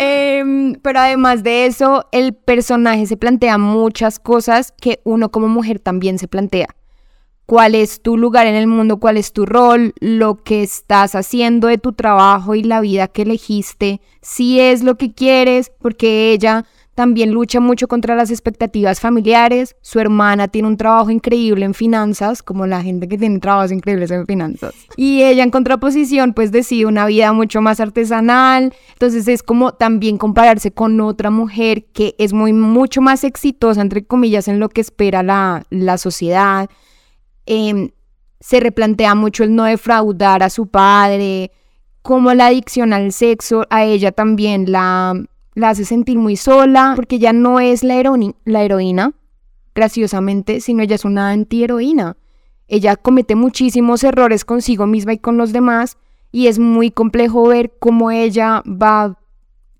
Em, 0.00 0.74
pero 0.74 1.00
además 1.00 1.42
de 1.42 1.66
eso, 1.66 2.06
el 2.12 2.32
personaje 2.32 3.04
se 3.06 3.16
plantea 3.16 3.58
muchas 3.58 4.20
cosas 4.20 4.72
que 4.80 5.00
uno 5.02 5.32
como 5.32 5.48
mujer 5.48 5.80
también 5.80 6.20
se 6.20 6.28
plantea. 6.28 6.68
¿Cuál 7.46 7.74
es 7.74 8.00
tu 8.00 8.16
lugar 8.16 8.46
en 8.46 8.54
el 8.54 8.68
mundo? 8.68 9.00
¿Cuál 9.00 9.16
es 9.16 9.32
tu 9.32 9.44
rol? 9.44 9.94
Lo 9.98 10.36
que 10.36 10.62
estás 10.62 11.16
haciendo 11.16 11.66
de 11.66 11.78
tu 11.78 11.94
trabajo 11.94 12.54
y 12.54 12.62
la 12.62 12.80
vida 12.80 13.08
que 13.08 13.22
elegiste. 13.22 14.00
Si 14.22 14.60
es 14.60 14.84
lo 14.84 14.96
que 14.96 15.14
quieres, 15.14 15.72
porque 15.80 16.30
ella 16.30 16.64
también 16.98 17.30
lucha 17.30 17.60
mucho 17.60 17.86
contra 17.86 18.16
las 18.16 18.32
expectativas 18.32 18.98
familiares. 18.98 19.76
Su 19.82 20.00
hermana 20.00 20.48
tiene 20.48 20.66
un 20.66 20.76
trabajo 20.76 21.10
increíble 21.10 21.64
en 21.64 21.72
finanzas, 21.72 22.42
como 22.42 22.66
la 22.66 22.82
gente 22.82 23.06
que 23.06 23.16
tiene 23.16 23.38
trabajos 23.38 23.70
increíbles 23.70 24.10
en 24.10 24.26
finanzas. 24.26 24.74
Y 24.96 25.22
ella 25.22 25.44
en 25.44 25.52
contraposición 25.52 26.32
pues 26.32 26.50
decide 26.50 26.86
una 26.86 27.06
vida 27.06 27.32
mucho 27.32 27.60
más 27.60 27.78
artesanal. 27.78 28.74
Entonces 28.94 29.28
es 29.28 29.44
como 29.44 29.74
también 29.74 30.18
compararse 30.18 30.72
con 30.72 31.00
otra 31.00 31.30
mujer 31.30 31.84
que 31.92 32.16
es 32.18 32.32
muy 32.32 32.52
mucho 32.52 33.00
más 33.00 33.22
exitosa, 33.22 33.80
entre 33.80 34.04
comillas, 34.04 34.48
en 34.48 34.58
lo 34.58 34.68
que 34.68 34.80
espera 34.80 35.22
la, 35.22 35.66
la 35.70 35.98
sociedad. 35.98 36.68
Em, 37.46 37.90
se 38.40 38.58
replantea 38.58 39.14
mucho 39.14 39.44
el 39.44 39.54
no 39.54 39.62
defraudar 39.62 40.42
a 40.42 40.50
su 40.50 40.66
padre, 40.66 41.52
como 42.02 42.34
la 42.34 42.46
adicción 42.46 42.92
al 42.92 43.12
sexo 43.12 43.66
a 43.70 43.84
ella 43.84 44.10
también 44.10 44.72
la, 44.72 45.14
la 45.58 45.70
hace 45.70 45.84
sentir 45.84 46.18
muy 46.18 46.36
sola, 46.36 46.92
porque 46.94 47.16
ella 47.16 47.32
no 47.32 47.58
es 47.58 47.82
la, 47.82 48.00
la 48.44 48.62
heroína, 48.62 49.12
graciosamente, 49.74 50.60
sino 50.60 50.82
ella 50.82 50.94
es 50.94 51.04
una 51.04 51.30
antiheroína. 51.30 52.16
Ella 52.68 52.96
comete 52.96 53.34
muchísimos 53.34 54.04
errores 54.04 54.44
consigo 54.44 54.86
misma 54.86 55.14
y 55.14 55.18
con 55.18 55.36
los 55.36 55.52
demás, 55.52 55.98
y 56.30 56.46
es 56.46 56.58
muy 56.58 56.90
complejo 56.90 57.48
ver 57.48 57.72
cómo 57.80 58.10
ella 58.10 58.62
va 58.66 59.18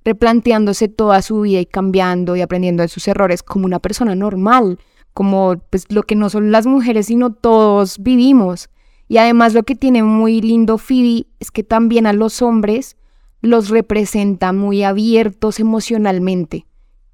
replanteándose 0.04 0.88
toda 0.88 1.22
su 1.22 1.42
vida 1.42 1.60
y 1.60 1.66
cambiando 1.66 2.34
y 2.34 2.40
aprendiendo 2.40 2.82
de 2.82 2.88
sus 2.88 3.06
errores 3.06 3.42
como 3.44 3.64
una 3.64 3.78
persona 3.78 4.16
normal, 4.16 4.80
como 5.14 5.58
pues 5.70 5.84
lo 5.90 6.02
que 6.02 6.16
no 6.16 6.28
son 6.28 6.50
las 6.50 6.66
mujeres, 6.66 7.06
sino 7.06 7.32
todos 7.32 7.98
vivimos. 8.02 8.68
Y 9.06 9.18
además 9.18 9.54
lo 9.54 9.62
que 9.62 9.76
tiene 9.76 10.02
muy 10.02 10.40
lindo 10.40 10.76
Phoebe 10.76 11.26
es 11.38 11.50
que 11.50 11.62
también 11.62 12.06
a 12.06 12.12
los 12.12 12.42
hombres 12.42 12.96
los 13.40 13.68
representa 13.68 14.52
muy 14.52 14.82
abiertos 14.82 15.60
emocionalmente. 15.60 16.66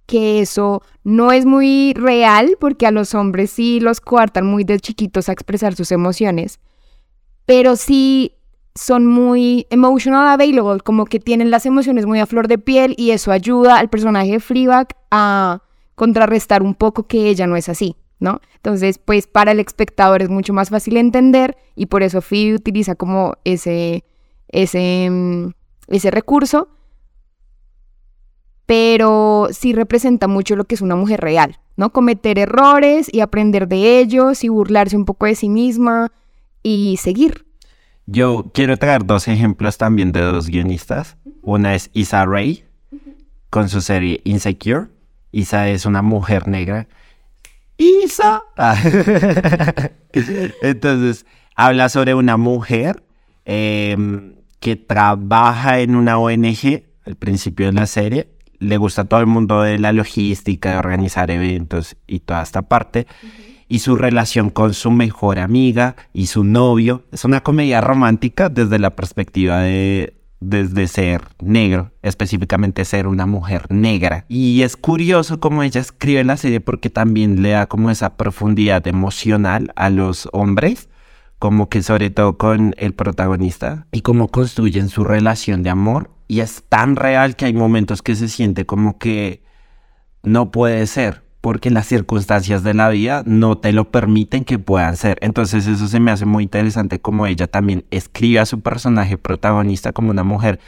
Que 0.07 0.41
eso 0.41 0.83
no 1.03 1.33
es 1.33 1.47
muy 1.47 1.95
real 1.95 2.57
porque 2.61 2.87
a 2.87 2.91
los 2.91 3.15
hombres 3.15 3.51
sí 3.51 3.81
los 3.81 4.01
coartan 4.01 4.47
muy 4.47 4.65
de 4.65 4.79
chiquitos 4.79 5.29
a 5.29 5.33
expresar 5.33 5.75
sus 5.75 5.93
emociones. 5.93 6.61
Pero 7.47 7.77
sí 7.77 8.33
son 8.75 9.07
muy 9.07 9.67
emotional 9.71 10.27
available, 10.27 10.81
como 10.81 11.05
que 11.05 11.21
tienen 11.21 11.51
las 11.51 11.65
emociones 11.65 12.07
muy 12.07 12.21
a 12.21 12.27
flor 12.27 12.49
de 12.49 12.59
piel 12.59 12.95
y 12.99 13.13
eso 13.13 13.31
ayuda 13.31 13.79
al 13.79 13.89
personaje 13.89 14.33
de 14.33 14.41
Fleabag 14.41 14.89
a 15.11 15.63
contrarrestar 15.95 16.63
un 16.63 16.75
poco 16.75 17.07
que 17.07 17.29
ella 17.29 17.47
no 17.47 17.57
es 17.57 17.69
así, 17.69 17.97
¿no? 18.19 18.41
Entonces, 18.57 18.99
pues 18.99 19.29
para 19.29 19.53
el 19.53 19.61
espectador 19.61 20.23
es 20.23 20.29
mucho 20.29 20.53
más 20.53 20.71
fácil 20.71 20.97
entender 20.97 21.57
y 21.77 21.87
por 21.87 22.03
eso 22.03 22.21
Phoebe 22.21 22.57
utiliza 22.57 22.97
como 22.97 23.35
ese, 23.45 24.05
ese, 24.49 25.09
mm, 25.09 25.51
ese 25.89 26.11
recurso, 26.11 26.69
pero 28.67 29.49
sí 29.51 29.73
representa 29.73 30.29
mucho 30.29 30.57
lo 30.57 30.65
que 30.65 30.75
es 30.75 30.81
una 30.81 30.97
mujer 30.97 31.21
real, 31.21 31.59
¿no? 31.77 31.93
Cometer 31.93 32.39
errores 32.39 33.13
y 33.13 33.21
aprender 33.21 33.69
de 33.69 33.99
ellos 33.99 34.45
y 34.45 34.49
burlarse 34.49 34.97
un 34.97 35.05
poco 35.05 35.27
de 35.27 35.35
sí 35.35 35.49
misma 35.49 36.13
y 36.63 36.97
seguir. 36.97 37.47
Yo 38.07 38.51
quiero 38.53 38.77
traer 38.77 39.05
dos 39.05 39.29
ejemplos 39.29 39.79
también 39.79 40.13
de 40.13 40.21
dos 40.21 40.49
guionistas. 40.49 41.17
Una 41.43 41.75
es 41.75 41.91
Isa 41.93 42.25
Rae 42.25 42.65
con 43.51 43.69
su 43.69 43.81
serie 43.81 44.21
Insecure. 44.25 44.89
Isa 45.33 45.69
es 45.69 45.87
una 45.87 46.03
mujer 46.03 46.49
negra. 46.49 46.87
Isa. 47.77 48.43
Ah. 48.57 48.77
Entonces, 50.63 51.27
habla 51.57 51.89
sobre 51.89 52.15
una 52.15 52.37
mujer 52.37 53.03
em, 53.45 54.35
que 54.65 54.77
trabaja 54.77 55.81
en 55.81 55.95
una 55.95 56.17
ONG 56.17 56.85
al 57.05 57.17
principio 57.17 57.67
de 57.67 57.73
la 57.75 57.87
serie. 57.87 58.31
le 58.61 58.79
gusta 58.79 59.05
todo 59.05 59.21
el 59.21 59.27
mundo 59.27 59.61
de 59.61 59.79
la 59.79 59.93
logística, 59.93 60.71
de 60.71 60.79
organizar 60.79 61.31
eventos 61.31 61.97
y 62.07 62.21
toda 62.21 62.43
esta 62.43 62.63
parte. 62.63 63.07
Y 63.69 63.81
su 63.81 63.95
relación 63.95 64.49
con 64.49 64.73
su 64.73 64.91
mejor 64.91 65.39
amiga 65.39 65.97
y 66.15 66.29
su 66.29 66.45
novio. 66.45 67.05
Es 67.13 67.27
una 67.27 67.43
comedia 67.43 67.83
romántica 67.83 68.49
desde 68.49 68.79
la 68.79 68.97
perspectiva 68.97 69.61
de, 69.61 70.17
desde 70.41 70.87
ser 70.87 71.21
negro, 71.43 71.91
específicamente 72.01 72.87
ser 72.87 73.07
una 73.07 73.27
mujer 73.27 73.67
negra. 73.69 74.25
Y 74.31 74.63
es 74.63 74.79
curioso 74.79 75.41
cómo 75.41 75.63
ella 75.63 75.83
escribe 75.83 76.25
la 76.25 76.39
serie 76.39 76.61
porque 76.63 76.89
también 76.89 77.43
le 77.43 77.51
da 77.51 77.67
como 77.67 77.91
esa 77.91 78.17
profundidad 78.17 78.87
emocional 78.87 79.75
a 79.77 79.91
los 79.91 80.27
hombres, 80.33 80.89
como 81.45 81.69
que 81.69 81.83
sobre 81.83 82.09
todo 82.09 82.39
con 82.39 82.75
el 82.79 82.95
protagonista, 82.95 83.87
y 83.93 84.01
cómo 84.01 84.29
construyen 84.29 84.89
su 84.89 85.05
relación 85.05 85.63
de 85.63 85.69
amor. 85.69 86.11
Y 86.27 86.41
es 86.41 86.65
tan 86.71 86.97
real 86.97 87.37
que 87.37 87.45
hay 87.45 87.53
momentos 87.53 88.01
que 88.01 88.17
se 88.17 88.29
siente 88.29 88.65
como 88.65 88.97
que 88.97 89.43
no 90.23 90.51
puede 90.51 90.87
ser, 90.87 91.23
porque 91.43 91.69
las 91.69 91.87
circunstancias 91.87 92.63
de 92.63 92.73
la 92.73 92.89
vida 92.89 93.25
no 93.27 93.59
te 93.59 93.75
lo 93.75 93.91
permiten 93.91 94.47
que 94.47 94.59
puedan 94.59 94.97
ser. 94.97 95.19
Entonces 95.21 95.67
eso 95.67 95.87
se 95.87 96.01
me 96.01 96.13
hace 96.13 96.25
muy 96.25 96.45
interesante 96.45 96.99
como 96.99 97.27
ella 97.27 97.47
también 97.47 97.85
escribe 97.91 98.39
a 98.39 98.47
su 98.47 98.63
personaje 98.63 99.19
protagonista 99.19 99.93
como 99.93 100.13
una 100.13 100.25
mujer 100.25 100.61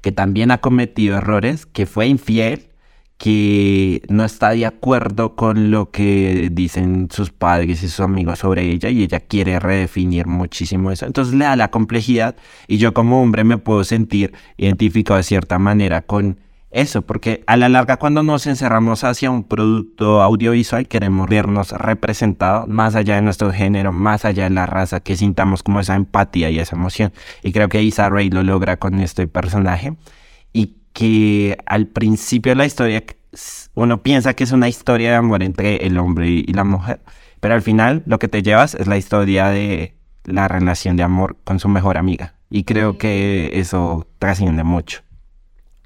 que 0.00 0.10
también 0.10 0.50
ha 0.50 0.58
cometido 0.58 1.16
errores, 1.16 1.64
que 1.64 1.86
fue 1.86 2.08
infiel, 2.08 2.70
que 3.18 4.02
no 4.08 4.24
está 4.24 4.50
de 4.50 4.66
acuerdo 4.66 5.36
con 5.36 5.70
lo 5.70 5.90
que 5.90 6.48
dicen 6.52 7.08
sus 7.10 7.30
padres 7.30 7.82
y 7.82 7.88
sus 7.88 8.00
amigos 8.00 8.40
sobre 8.40 8.62
ella 8.70 8.90
y 8.90 9.02
ella 9.02 9.20
quiere 9.20 9.60
redefinir 9.60 10.26
muchísimo 10.26 10.90
eso. 10.90 11.06
Entonces 11.06 11.34
le 11.34 11.44
da 11.44 11.56
la 11.56 11.70
complejidad 11.70 12.36
y 12.66 12.78
yo 12.78 12.92
como 12.92 13.22
hombre 13.22 13.44
me 13.44 13.58
puedo 13.58 13.84
sentir 13.84 14.34
identificado 14.56 15.16
de 15.18 15.22
cierta 15.22 15.58
manera 15.58 16.02
con 16.02 16.40
eso, 16.74 17.02
porque 17.02 17.44
a 17.46 17.56
la 17.56 17.68
larga 17.68 17.98
cuando 17.98 18.24
nos 18.24 18.48
encerramos 18.48 19.04
hacia 19.04 19.30
un 19.30 19.44
producto 19.44 20.20
audiovisual 20.20 20.88
queremos 20.88 21.28
vernos 21.28 21.70
representados 21.70 22.66
más 22.66 22.96
allá 22.96 23.14
de 23.14 23.22
nuestro 23.22 23.52
género, 23.52 23.92
más 23.92 24.24
allá 24.24 24.44
de 24.44 24.50
la 24.50 24.66
raza, 24.66 24.98
que 24.98 25.16
sintamos 25.16 25.62
como 25.62 25.78
esa 25.78 25.94
empatía 25.94 26.50
y 26.50 26.58
esa 26.58 26.74
emoción. 26.74 27.12
Y 27.44 27.52
creo 27.52 27.68
que 27.68 27.80
Isa 27.84 28.08
Ray 28.08 28.28
lo 28.28 28.42
logra 28.42 28.76
con 28.76 28.98
este 28.98 29.28
personaje 29.28 29.94
que 30.94 31.58
al 31.66 31.88
principio 31.88 32.52
de 32.52 32.56
la 32.56 32.64
historia 32.64 33.04
uno 33.74 34.02
piensa 34.02 34.32
que 34.32 34.44
es 34.44 34.52
una 34.52 34.68
historia 34.68 35.10
de 35.10 35.16
amor 35.16 35.42
entre 35.42 35.84
el 35.86 35.98
hombre 35.98 36.28
y 36.28 36.52
la 36.54 36.64
mujer, 36.64 37.00
pero 37.40 37.54
al 37.54 37.62
final 37.62 38.02
lo 38.06 38.18
que 38.18 38.28
te 38.28 38.42
llevas 38.42 38.74
es 38.74 38.86
la 38.86 38.96
historia 38.96 39.48
de 39.48 39.96
la 40.24 40.48
relación 40.48 40.96
de 40.96 41.02
amor 41.02 41.36
con 41.44 41.58
su 41.58 41.68
mejor 41.68 41.98
amiga. 41.98 42.36
Y 42.48 42.64
creo 42.64 42.96
que 42.96 43.50
eso 43.54 44.06
trasciende 44.18 44.62
mucho. 44.62 45.02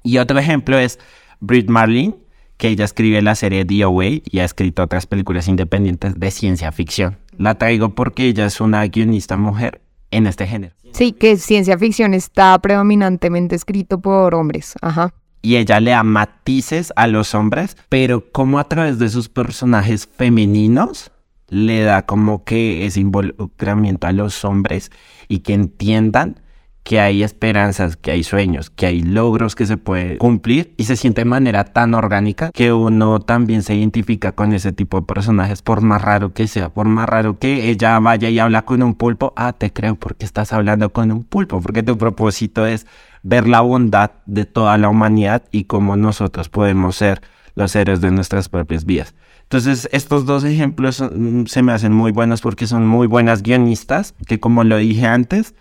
Y 0.03 0.19
otro 0.19 0.37
ejemplo 0.37 0.77
es 0.77 0.99
Brit 1.39 1.67
Marlin, 1.69 2.15
que 2.57 2.67
ella 2.67 2.85
escribe 2.85 3.21
la 3.21 3.35
serie 3.35 3.65
The 3.65 3.83
Away 3.83 4.21
y 4.29 4.39
ha 4.39 4.45
escrito 4.45 4.83
otras 4.83 5.07
películas 5.07 5.47
independientes 5.47 6.19
de 6.19 6.31
ciencia 6.31 6.71
ficción. 6.71 7.17
La 7.37 7.55
traigo 7.55 7.95
porque 7.95 8.25
ella 8.25 8.45
es 8.45 8.61
una 8.61 8.85
guionista 8.85 9.37
mujer 9.37 9.81
en 10.11 10.27
este 10.27 10.47
género. 10.47 10.75
Sí, 10.93 11.11
que 11.11 11.37
ciencia 11.37 11.77
ficción 11.77 12.13
está 12.13 12.57
predominantemente 12.59 13.55
escrito 13.55 13.99
por 13.99 14.35
hombres. 14.35 14.75
Ajá. 14.81 15.13
Y 15.41 15.55
ella 15.55 15.79
le 15.79 15.91
da 15.91 16.03
matices 16.03 16.91
a 16.95 17.07
los 17.07 17.33
hombres, 17.33 17.77
pero 17.87 18.29
como 18.31 18.59
a 18.59 18.67
través 18.67 18.99
de 18.99 19.09
sus 19.09 19.29
personajes 19.29 20.07
femeninos 20.07 21.11
le 21.47 21.81
da 21.81 22.05
como 22.05 22.43
que 22.43 22.85
ese 22.85 22.99
involucramiento 22.99 24.07
a 24.07 24.11
los 24.11 24.43
hombres 24.45 24.91
y 25.27 25.39
que 25.39 25.53
entiendan 25.53 26.41
que 26.89 26.99
hay 26.99 27.21
esperanzas, 27.21 27.97
que 27.97 28.09
hay 28.09 28.23
sueños, 28.23 28.71
que 28.71 28.87
hay 28.87 29.03
logros 29.03 29.53
que 29.53 29.67
se 29.67 29.77
pueden 29.77 30.17
cumplir 30.17 30.73
y 30.75 30.85
se 30.85 30.95
siente 30.95 31.21
de 31.21 31.25
manera 31.25 31.63
tan 31.63 31.93
orgánica 31.93 32.49
que 32.51 32.73
uno 32.73 33.19
también 33.19 33.61
se 33.61 33.75
identifica 33.75 34.31
con 34.31 34.53
ese 34.53 34.71
tipo 34.71 34.99
de 34.99 35.05
personajes 35.05 35.61
por 35.61 35.81
más 35.81 36.01
raro 36.01 36.33
que 36.33 36.47
sea, 36.47 36.69
por 36.69 36.87
más 36.87 37.07
raro 37.07 37.37
que 37.37 37.69
ella 37.69 37.99
vaya 37.99 38.29
y 38.29 38.39
habla 38.39 38.63
con 38.63 38.81
un 38.81 38.95
pulpo, 38.95 39.33
ah, 39.35 39.53
te 39.53 39.71
creo 39.71 39.97
porque 39.97 40.25
estás 40.25 40.51
hablando 40.51 40.91
con 40.91 41.11
un 41.11 41.23
pulpo, 41.23 41.61
porque 41.61 41.83
tu 41.83 41.95
propósito 41.95 42.65
es 42.65 42.87
ver 43.21 43.47
la 43.47 43.61
bondad 43.61 44.09
de 44.25 44.45
toda 44.45 44.75
la 44.79 44.89
humanidad 44.89 45.43
y 45.51 45.65
cómo 45.65 45.95
nosotros 45.95 46.49
podemos 46.49 46.95
ser 46.95 47.21
los 47.53 47.75
héroes 47.75 48.01
de 48.01 48.09
nuestras 48.09 48.49
propias 48.49 48.85
vidas. 48.85 49.13
Entonces, 49.43 49.87
estos 49.91 50.25
dos 50.25 50.43
ejemplos 50.43 51.03
se 51.45 51.61
me 51.61 51.71
hacen 51.71 51.93
muy 51.93 52.11
buenos 52.11 52.41
porque 52.41 52.65
son 52.65 52.87
muy 52.87 53.05
buenas 53.05 53.43
guionistas, 53.43 54.15
que 54.25 54.39
como 54.39 54.63
lo 54.63 54.77
dije 54.77 55.05
antes, 55.05 55.53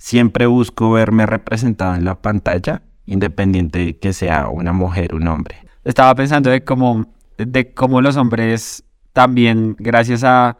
siempre 0.00 0.46
busco 0.46 0.90
verme 0.92 1.26
representado 1.26 1.94
en 1.94 2.06
la 2.06 2.22
pantalla, 2.22 2.82
independiente 3.04 3.78
de 3.80 3.98
que 3.98 4.14
sea 4.14 4.48
una 4.48 4.72
mujer 4.72 5.12
o 5.12 5.18
un 5.18 5.28
hombre. 5.28 5.56
Estaba 5.84 6.14
pensando 6.14 6.48
de 6.48 6.64
cómo, 6.64 7.06
de 7.36 7.74
cómo 7.74 8.00
los 8.00 8.16
hombres 8.16 8.82
también, 9.12 9.76
gracias 9.78 10.24
a 10.24 10.56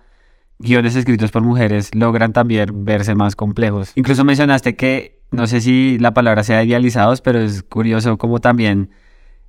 guiones 0.59 0.94
escritos 0.94 1.31
por 1.31 1.42
mujeres, 1.42 1.94
logran 1.94 2.35
también 2.35 2.85
verse 2.85 3.14
más 3.14 3.35
complejos. 3.35 3.92
Incluso 3.94 4.24
mencionaste 4.24 4.76
que, 4.76 5.22
no 5.31 5.46
sé 5.46 5.62
si 5.62 5.98
la 5.98 6.12
palabra 6.12 6.44
sea 6.44 6.62
idealizados, 6.62 7.22
pero 7.22 7.38
es 7.38 7.62
curioso 7.62 8.18
como 8.18 8.40
también 8.40 8.90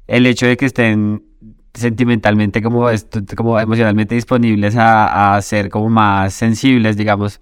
el 0.08 0.26
hecho 0.26 0.46
de 0.46 0.56
que 0.56 0.68
estén 0.68 1.26
sentimentalmente 1.74 2.62
como, 2.62 2.88
como 3.36 3.60
emocionalmente 3.60 4.16
disponibles 4.16 4.78
a, 4.78 5.36
a 5.36 5.42
ser 5.42 5.70
como 5.70 5.90
más 5.90 6.34
sensibles, 6.34 6.96
digamos, 6.96 7.42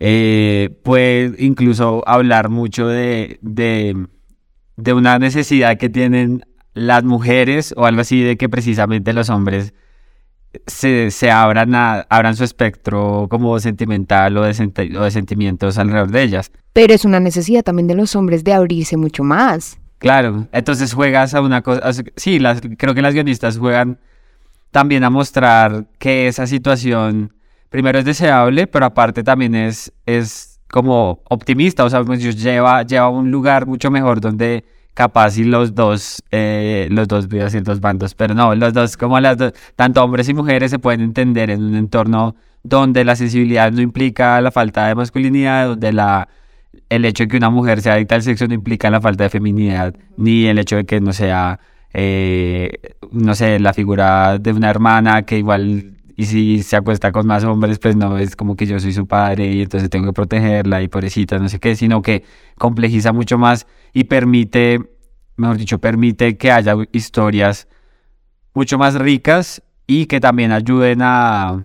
eh, 0.00 0.70
puede 0.82 1.34
incluso 1.38 2.02
hablar 2.06 2.48
mucho 2.48 2.86
de, 2.86 3.38
de, 3.42 4.06
de, 4.76 4.92
una 4.92 5.18
necesidad 5.18 5.76
que 5.76 5.88
tienen 5.88 6.44
las 6.74 7.04
mujeres 7.04 7.74
o 7.76 7.84
algo 7.84 8.00
así 8.00 8.22
de 8.22 8.36
que 8.36 8.48
precisamente 8.48 9.12
los 9.12 9.28
hombres 9.28 9.74
se, 10.66 11.10
se 11.10 11.30
abran, 11.30 11.74
a, 11.74 12.06
abran 12.08 12.36
su 12.36 12.44
espectro 12.44 13.26
como 13.28 13.58
sentimental 13.58 14.36
o 14.36 14.42
de, 14.42 14.96
o 14.98 15.02
de 15.04 15.10
sentimientos 15.10 15.78
alrededor 15.78 16.10
de 16.10 16.22
ellas. 16.22 16.52
Pero 16.72 16.94
es 16.94 17.04
una 17.04 17.20
necesidad 17.20 17.62
también 17.62 17.88
de 17.88 17.94
los 17.94 18.14
hombres 18.14 18.44
de 18.44 18.52
abrirse 18.52 18.96
mucho 18.96 19.24
más. 19.24 19.78
Claro, 19.98 20.46
entonces 20.52 20.94
juegas 20.94 21.34
a 21.34 21.40
una 21.40 21.62
cosa, 21.62 21.90
sí, 22.14 22.38
las, 22.38 22.60
creo 22.78 22.94
que 22.94 23.02
las 23.02 23.14
guionistas 23.14 23.58
juegan 23.58 23.98
también 24.70 25.02
a 25.02 25.10
mostrar 25.10 25.86
que 25.98 26.28
esa 26.28 26.46
situación 26.46 27.34
primero 27.70 27.98
es 27.98 28.04
deseable, 28.04 28.66
pero 28.66 28.86
aparte 28.86 29.22
también 29.22 29.54
es, 29.54 29.92
es 30.06 30.60
como 30.70 31.20
optimista, 31.28 31.84
o 31.84 31.90
sea, 31.90 32.04
pues 32.04 32.22
lleva, 32.42 32.82
lleva 32.82 33.06
a 33.06 33.08
un 33.08 33.30
lugar 33.30 33.66
mucho 33.66 33.90
mejor 33.90 34.20
donde 34.20 34.64
capaz 34.94 35.38
y 35.38 35.44
los 35.44 35.74
dos, 35.74 36.22
eh, 36.30 36.88
los 36.90 37.06
dos, 37.06 37.28
voy 37.28 37.40
a 37.40 37.48
dos 37.48 37.80
bandos, 37.80 38.14
pero 38.14 38.34
no, 38.34 38.54
los 38.54 38.72
dos, 38.72 38.96
como 38.96 39.20
las 39.20 39.38
dos, 39.38 39.52
tanto 39.76 40.02
hombres 40.02 40.28
y 40.28 40.34
mujeres 40.34 40.70
se 40.70 40.78
pueden 40.78 41.00
entender 41.00 41.50
en 41.50 41.62
un 41.62 41.76
entorno 41.76 42.34
donde 42.64 43.04
la 43.04 43.14
sensibilidad 43.16 43.70
no 43.70 43.80
implica 43.80 44.40
la 44.40 44.50
falta 44.50 44.88
de 44.88 44.94
masculinidad, 44.94 45.68
donde 45.68 45.92
la, 45.92 46.28
el 46.88 47.04
hecho 47.04 47.24
de 47.24 47.28
que 47.28 47.36
una 47.36 47.50
mujer 47.50 47.80
sea 47.80 47.94
adicta 47.94 48.16
al 48.16 48.22
sexo 48.22 48.46
no 48.48 48.54
implica 48.54 48.90
la 48.90 49.00
falta 49.00 49.24
de 49.24 49.30
feminidad, 49.30 49.94
ni 50.16 50.46
el 50.46 50.58
hecho 50.58 50.76
de 50.76 50.84
que 50.84 51.00
no 51.00 51.12
sea, 51.12 51.60
eh, 51.94 52.70
no 53.12 53.34
sé, 53.34 53.60
la 53.60 53.72
figura 53.72 54.38
de 54.38 54.52
una 54.52 54.68
hermana 54.68 55.22
que 55.22 55.38
igual 55.38 55.97
y 56.18 56.24
si 56.24 56.64
se 56.64 56.74
acuesta 56.74 57.12
con 57.12 57.28
más 57.28 57.44
hombres, 57.44 57.78
pues 57.78 57.94
no 57.94 58.18
es 58.18 58.34
como 58.34 58.56
que 58.56 58.66
yo 58.66 58.80
soy 58.80 58.92
su 58.92 59.06
padre 59.06 59.52
y 59.52 59.62
entonces 59.62 59.88
tengo 59.88 60.06
que 60.06 60.12
protegerla 60.12 60.82
y 60.82 60.88
pobrecita, 60.88 61.38
no 61.38 61.48
sé 61.48 61.60
qué, 61.60 61.76
sino 61.76 62.02
que 62.02 62.24
complejiza 62.56 63.12
mucho 63.12 63.38
más 63.38 63.68
y 63.92 64.02
permite, 64.02 64.80
mejor 65.36 65.58
dicho, 65.58 65.78
permite 65.78 66.36
que 66.36 66.50
haya 66.50 66.74
historias 66.90 67.68
mucho 68.52 68.78
más 68.78 68.96
ricas 68.96 69.62
y 69.86 70.06
que 70.06 70.18
también 70.18 70.50
ayuden 70.50 71.02
a, 71.02 71.64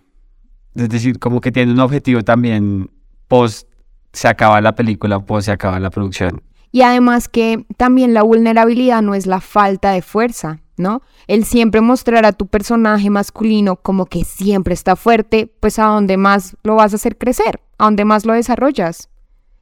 es 0.75 0.87
decir, 0.87 1.17
como 1.17 1.41
que 1.41 1.51
tiene 1.51 1.71
un 1.71 1.79
objetivo 1.79 2.21
también 2.21 2.91
post 3.27 3.67
se 4.11 4.27
acaba 4.27 4.61
la 4.61 4.75
película, 4.75 5.19
post 5.19 5.47
se 5.47 5.51
acaba 5.51 5.79
la 5.79 5.89
producción. 5.89 6.43
Y 6.71 6.83
además 6.83 7.27
que 7.27 7.65
también 7.75 8.13
la 8.13 8.21
vulnerabilidad 8.21 9.01
no 9.01 9.15
es 9.15 9.25
la 9.25 9.41
falta 9.41 9.93
de 9.93 10.03
fuerza, 10.03 10.59
¿no? 10.77 11.01
El 11.27 11.45
siempre 11.45 11.81
mostrar 11.81 12.25
a 12.25 12.33
tu 12.33 12.47
personaje 12.47 13.09
masculino 13.09 13.75
como 13.75 14.05
que 14.05 14.23
siempre 14.23 14.73
está 14.73 14.95
fuerte, 14.95 15.51
pues 15.59 15.79
a 15.79 15.85
dónde 15.85 16.17
más 16.17 16.55
lo 16.63 16.75
vas 16.75 16.93
a 16.93 16.95
hacer 16.95 17.17
crecer, 17.17 17.61
a 17.77 17.85
dónde 17.85 18.05
más 18.05 18.25
lo 18.25 18.33
desarrollas. 18.33 19.09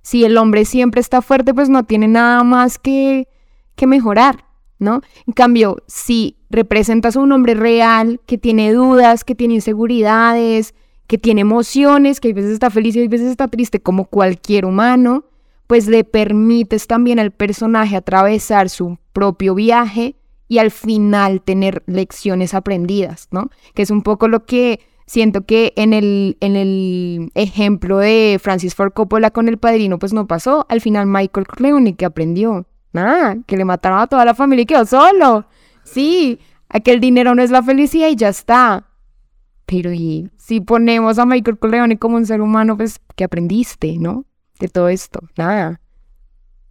Si 0.02 0.24
el 0.24 0.38
hombre 0.38 0.66
siempre 0.66 1.02
está 1.02 1.22
fuerte, 1.22 1.54
pues 1.54 1.70
no 1.70 1.84
tiene 1.84 2.08
nada 2.08 2.44
más 2.44 2.80
que, 2.80 3.28
que 3.76 3.88
mejorar, 3.88 4.46
¿no? 4.80 5.02
En 5.28 5.34
cambio, 5.34 5.78
si 5.88 6.38
representas 6.50 7.16
a 7.16 7.20
un 7.20 7.32
hombre 7.32 7.54
real, 7.54 8.20
que 8.26 8.38
tiene 8.38 8.74
dudas, 8.74 9.24
que 9.24 9.36
tiene 9.36 9.56
inseguridades, 9.56 10.74
que 11.08 11.18
tiene 11.18 11.42
emociones, 11.42 12.20
que 12.20 12.30
a 12.30 12.34
veces 12.34 12.52
está 12.52 12.70
feliz 12.70 12.96
y 12.96 13.04
a 13.04 13.08
veces 13.08 13.28
está 13.28 13.48
triste, 13.48 13.82
como 13.82 14.06
cualquier 14.06 14.66
humano, 14.66 15.26
pues 15.68 15.88
le 15.88 16.04
permites 16.04 16.88
también 16.88 17.20
al 17.20 17.32
personaje 17.32 17.96
atravesar 17.96 18.70
su 18.70 18.98
propio 19.14 19.54
viaje 19.56 20.16
y 20.52 20.60
al 20.60 20.70
final 20.70 21.42
tener 21.42 21.82
lecciones 21.86 22.54
aprendidas, 22.54 23.30
¿no? 23.32 23.50
Que 23.74 23.84
es 23.84 23.90
un 23.90 24.02
poco 24.02 24.28
lo 24.28 24.46
que 24.46 24.82
siento 25.06 25.46
que 25.46 25.72
en 25.78 25.94
el, 25.94 26.36
en 26.42 26.58
el 26.58 27.32
ejemplo 27.36 28.00
de 28.00 28.38
Francis 28.44 28.76
Ford 28.76 28.92
Coppola 28.92 29.32
con 29.32 29.48
El 29.48 29.58
Padrino, 29.58 29.98
pues 29.98 30.12
no 30.12 30.28
pasó. 30.28 30.66
Al 30.68 30.82
final 30.82 31.08
Michael 31.08 31.48
Corleone, 31.48 31.96
que 31.96 32.04
aprendió? 32.04 32.66
Nada, 32.92 33.38
que 33.48 33.56
le 33.56 33.64
mataron 33.64 34.00
a 34.00 34.08
toda 34.08 34.26
la 34.26 34.36
familia 34.36 34.64
y 34.64 34.66
quedó 34.66 34.86
solo. 34.86 35.46
Sí, 35.86 36.38
a 36.68 36.82
que 36.82 36.92
el 36.92 37.00
dinero 37.00 37.34
no 37.34 37.42
es 37.42 37.50
la 37.50 37.64
felicidad 37.64 38.10
y 38.10 38.18
ya 38.18 38.28
está. 38.28 38.90
Pero 39.66 39.94
y 39.94 40.32
si 40.36 40.60
ponemos 40.60 41.18
a 41.18 41.26
Michael 41.26 41.60
Corleone 41.60 41.98
como 41.98 42.18
un 42.18 42.26
ser 42.26 42.42
humano, 42.42 42.76
pues, 42.76 43.00
¿qué 43.16 43.24
aprendiste, 43.24 43.96
no? 44.00 44.26
De 44.60 44.68
todo 44.68 44.90
esto, 44.90 45.22
nada. 45.38 45.80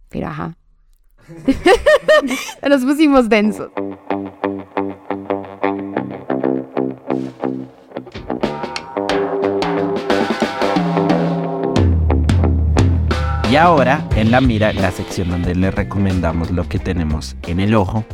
Pero 0.09 0.27
ajá. 0.27 0.55
Nos 2.69 2.83
pusimos 2.83 3.29
densos. 3.29 3.69
Y 13.51 13.57
ahora, 13.57 14.07
en 14.15 14.31
la 14.31 14.39
mira, 14.39 14.71
la 14.71 14.91
sección 14.91 15.29
donde 15.29 15.53
le 15.55 15.71
recomendamos 15.71 16.51
lo 16.51 16.69
que 16.69 16.79
tenemos 16.79 17.35
en 17.43 17.59
el 17.59 17.75
ojo, 17.75 18.05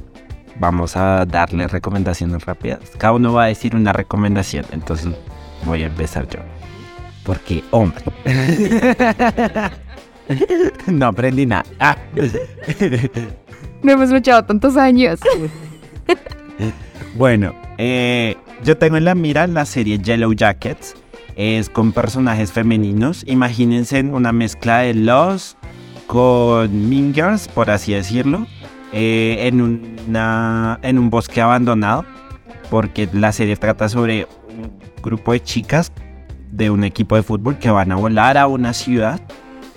vamos 0.59 0.97
a 0.97 1.25
darle 1.25 1.67
recomendaciones 1.67 2.43
rápidas. 2.43 2.79
Cada 2.97 3.13
uno 3.13 3.33
va 3.33 3.43
a 3.43 3.47
decir 3.47 3.75
una 3.75 3.93
recomendación, 3.93 4.65
entonces 4.71 5.13
voy 5.63 5.83
a 5.83 5.87
empezar 5.87 6.27
yo. 6.27 6.39
Porque, 7.23 7.63
hombre. 7.69 8.03
no 10.87 11.07
aprendí 11.07 11.45
nada. 11.45 11.65
Ah. 11.79 11.97
No 13.83 13.91
hemos 13.91 14.09
luchado 14.09 14.43
tantos 14.43 14.75
años. 14.75 15.19
bueno, 17.15 17.53
eh, 17.77 18.35
yo 18.63 18.75
tengo 18.75 18.97
en 18.97 19.05
la 19.05 19.13
mira 19.13 19.45
la 19.45 19.65
serie 19.65 19.99
Yellow 19.99 20.33
Jackets. 20.33 20.95
Es 21.35 21.69
con 21.69 21.91
personajes 21.91 22.51
femeninos. 22.51 23.23
Imagínense 23.27 24.01
una 24.01 24.31
mezcla 24.31 24.79
de 24.79 24.95
los 24.95 25.57
con 26.07 26.89
Mingers, 26.89 27.47
por 27.47 27.69
así 27.69 27.93
decirlo. 27.93 28.47
Eh, 28.91 29.47
en, 29.47 29.61
una, 29.61 30.79
en 30.81 30.97
un 30.97 31.11
bosque 31.11 31.39
abandonado. 31.39 32.03
Porque 32.71 33.07
la 33.13 33.31
serie 33.31 33.55
trata 33.57 33.89
sobre 33.89 34.27
un 34.49 34.71
grupo 35.03 35.33
de 35.33 35.41
chicas 35.41 35.91
de 36.51 36.71
un 36.71 36.83
equipo 36.83 37.15
de 37.15 37.21
fútbol 37.21 37.59
que 37.59 37.69
van 37.69 37.91
a 37.91 37.95
volar 37.95 38.37
a 38.37 38.47
una 38.47 38.73
ciudad 38.73 39.21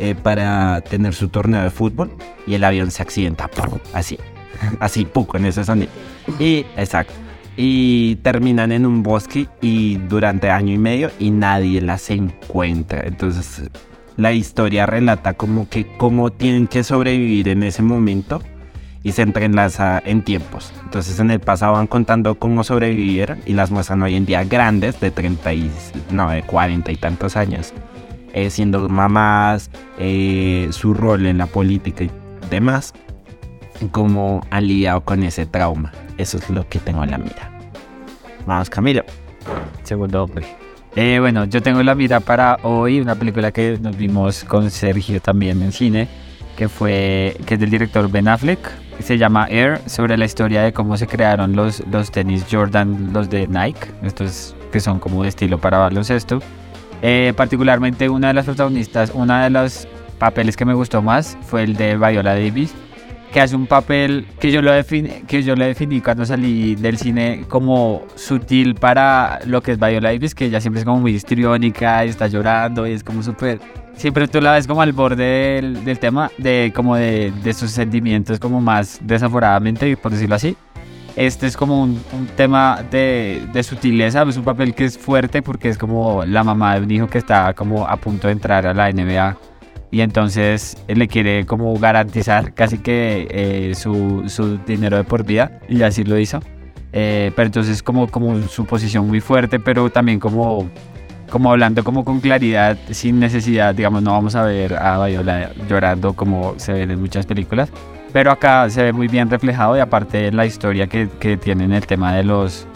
eh, 0.01 0.15
para 0.15 0.81
tener 0.81 1.15
su 1.15 1.29
torneo 1.29 1.63
de 1.63 1.71
fútbol 1.71 2.11
y 2.47 2.55
el 2.55 2.65
avión 2.65 2.91
se 2.91 3.03
accidenta. 3.03 3.51
Así, 3.93 4.19
así, 4.81 5.05
poco 5.05 5.37
en 5.37 5.47
ese 5.47 5.65
sonido. 5.65 5.91
Y, 6.39 6.67
exacto. 6.77 7.13
Y 7.57 8.17
terminan 8.17 8.73
en 8.73 8.87
un 8.87 9.03
bosque 9.03 9.47
y 9.61 9.97
durante 9.97 10.51
año 10.51 10.73
y 10.73 10.79
medio 10.79 11.11
y 11.19 11.31
nadie 11.31 11.81
las 11.81 12.09
encuentra. 12.11 13.03
Entonces, 13.05 13.71
la 14.17 14.33
historia 14.33 14.87
relata 14.87 15.35
como 15.35 15.69
que 15.69 15.87
cómo 15.97 16.31
tienen 16.31 16.67
que 16.67 16.83
sobrevivir 16.83 17.49
en 17.49 17.63
ese 17.63 17.83
momento 17.83 18.41
y 19.03 19.13
se 19.13 19.23
entrelaza 19.23 20.03
en 20.05 20.23
tiempos. 20.23 20.73
Entonces 20.85 21.19
en 21.21 21.31
el 21.31 21.41
pasado 21.41 21.75
van 21.75 21.87
contando 21.87 22.35
cómo 22.35 22.65
sobrevivieron 22.65 23.39
y 23.47 23.55
las 23.55 23.71
muestran 23.71 24.03
hoy 24.03 24.17
en 24.17 24.27
día 24.27 24.45
grandes 24.45 25.01
de 25.01 25.11
30 25.11 25.53
y, 25.55 25.71
no, 26.11 26.31
de 26.31 26.43
40 26.43 26.93
y 26.93 26.97
tantos 26.97 27.37
años, 27.37 27.73
eh, 28.33 28.51
siendo 28.51 28.89
mamás, 28.89 29.71
eh, 29.99 30.69
su 30.71 30.95
rol 30.95 31.27
en 31.27 31.39
la 31.39 31.47
política 31.47 32.05
y 32.05 32.11
demás, 32.51 32.93
cómo 33.91 34.47
han 34.51 34.67
lidiado 34.67 35.01
con 35.03 35.23
ese 35.23 35.47
trauma. 35.47 35.93
Eso 36.19 36.39
es 36.39 36.51
lo 36.51 36.69
que 36.69 36.79
tengo 36.79 37.03
en 37.05 37.11
la 37.11 37.19
mira. 37.19 37.51
Vamos 38.47 38.71
Camilo. 38.71 39.05
Segundo 39.83 40.25
hombre. 40.25 40.47
Eh, 40.97 41.19
bueno, 41.21 41.45
yo 41.45 41.63
tengo 41.63 41.81
en 41.81 41.87
la 41.87 41.95
mira 41.95 42.21
para 42.21 42.59
hoy 42.63 43.01
una 43.01 43.15
película 43.15 43.53
que 43.53 43.79
nos 43.81 43.97
vimos 43.97 44.45
con 44.45 44.71
Sergio 44.71 45.21
también 45.21 45.63
en 45.63 45.73
cine, 45.73 46.09
que 46.57 46.69
fue 46.69 47.37
que 47.47 47.55
es 47.55 47.61
del 47.61 47.71
director 47.71 48.11
Ben 48.11 48.27
Affleck, 48.27 48.59
se 48.99 49.17
llama 49.17 49.47
Air, 49.49 49.81
sobre 49.87 50.17
la 50.17 50.25
historia 50.25 50.63
de 50.63 50.73
cómo 50.73 50.97
se 50.97 51.07
crearon 51.07 51.55
los, 51.55 51.83
los 51.91 52.11
tenis 52.11 52.45
Jordan, 52.51 53.13
los 53.13 53.31
de 53.31 53.47
Nike, 53.47 53.89
estos 54.03 54.57
que 54.73 54.81
son 54.81 54.99
como 54.99 55.23
de 55.23 55.29
estilo 55.29 55.59
para 55.59 55.79
baloncesto. 55.79 56.41
Eh, 57.03 57.33
particularmente 57.37 58.09
una 58.09 58.29
de 58.29 58.35
las 58.35 58.45
protagonistas, 58.45 59.13
uno 59.15 59.39
de 59.39 59.51
los 59.51 59.89
papeles 60.19 60.57
que 60.57 60.65
me 60.65 60.75
gustó 60.75 61.03
más 61.03 61.37
fue 61.43 61.63
el 61.63 61.77
de 61.77 61.97
Viola 61.97 62.35
Davis, 62.35 62.75
que 63.33 63.41
hace 63.41 63.57
un 63.57 63.67
papel 63.67 64.27
que 64.39 64.51
yo 64.51 64.61
lo 64.61 64.73
defini, 64.73 65.09
que 65.27 65.43
yo 65.43 65.57
lo 65.57 65.65
definí 65.65 66.01
cuando 66.01 66.27
salí 66.27 66.75
del 66.75 66.99
cine 66.99 67.45
como 67.49 68.03
sutil 68.17 68.75
para 68.75 69.41
lo 69.47 69.63
que 69.63 69.73
es 69.73 69.79
Viola 69.79 70.11
Davis, 70.11 70.35
que 70.35 70.47
ella 70.47 70.61
siempre 70.61 70.81
es 70.81 70.85
como 70.85 71.01
muy 71.01 71.13
histriónica 71.13 72.05
y 72.05 72.11
está 72.11 72.27
llorando 72.27 72.87
y 72.87 72.93
es 72.93 73.03
como 73.03 73.23
súper 73.23 73.61
siempre 74.01 74.27
tú 74.29 74.41
la 74.41 74.53
ves 74.53 74.67
como 74.67 74.81
al 74.83 74.93
borde 74.93 75.25
del, 75.25 75.85
del 75.85 75.99
tema, 75.99 76.31
de 76.39 76.73
como 76.75 76.97
de, 76.97 77.33
de, 77.43 77.53
sus 77.53 77.71
sentimientos 77.71 78.39
como 78.39 78.61
más 78.61 78.99
desaforadamente, 79.03 79.97
por 79.97 80.13
decirlo 80.13 80.37
así. 80.37 80.57
Este 81.21 81.47
es 81.47 81.55
como 81.55 81.83
un, 81.83 82.03
un 82.15 82.27
tema 82.35 82.83
de, 82.91 83.47
de, 83.53 83.63
sutileza, 83.63 84.23
es 84.23 84.39
un 84.39 84.43
papel 84.43 84.75
que 84.75 84.87
es 84.87 84.97
fuerte 84.97 85.43
porque 85.43 85.69
es 85.69 85.77
como 85.77 86.25
la 86.25 86.43
mamá 86.43 86.77
de 86.77 86.81
un 86.81 86.91
hijo 86.91 87.09
que 87.09 87.19
está 87.19 87.53
como 87.53 87.87
a 87.87 87.99
punto 87.99 88.29
de 88.29 88.33
entrar 88.33 88.67
a 88.67 88.73
la 88.73 88.91
NBA 88.91 89.37
y 89.91 90.01
entonces 90.01 90.79
él 90.89 90.99
le 90.99 91.09
quiere 91.09 91.45
como 91.45 91.79
garantizar 91.79 92.55
casi 92.55 92.79
que 92.79 93.29
eh, 93.31 93.75
su, 93.75 94.25
su, 94.29 94.57
dinero 94.65 94.97
de 94.97 95.05
por 95.05 95.27
vida 95.27 95.61
y 95.69 95.83
así 95.83 96.05
lo 96.05 96.19
hizo. 96.19 96.41
Eh, 96.95 97.33
pero 97.37 97.45
entonces 97.45 97.83
como, 97.83 98.09
como 98.09 98.41
su 98.49 98.65
posición 98.65 99.07
muy 99.07 99.21
fuerte, 99.21 99.61
pero 99.61 99.91
también 99.91 100.21
como 100.21 100.71
como 101.29 101.51
hablando 101.51 101.85
como 101.85 102.03
con 102.03 102.21
claridad, 102.21 102.79
sin 102.93 103.21
necesidad, 103.21 103.75
digamos, 103.75 104.03
no 104.03 104.13
vamos 104.13 104.37
a 104.37 104.43
ver 104.45 104.75
a 104.75 105.05
Viola 105.05 105.51
llorando 105.69 106.15
como 106.15 106.55
se 106.57 106.73
ven 106.73 106.91
en 106.91 106.99
muchas 106.99 107.27
películas, 107.27 107.71
pero 108.13 108.31
acá 108.31 108.69
se 108.71 108.83
ve 108.83 108.93
muy 108.93 109.09
bien 109.09 109.31
reflejado 109.31 109.77
y 109.77 109.81
aparte 109.81 110.31
la 110.33 110.47
historia 110.47 110.87
que, 110.87 111.09
que 111.19 111.37
tienen 111.37 111.73
el 111.73 111.87
tema 111.87 112.15
de 112.15 112.25
los 112.25 112.67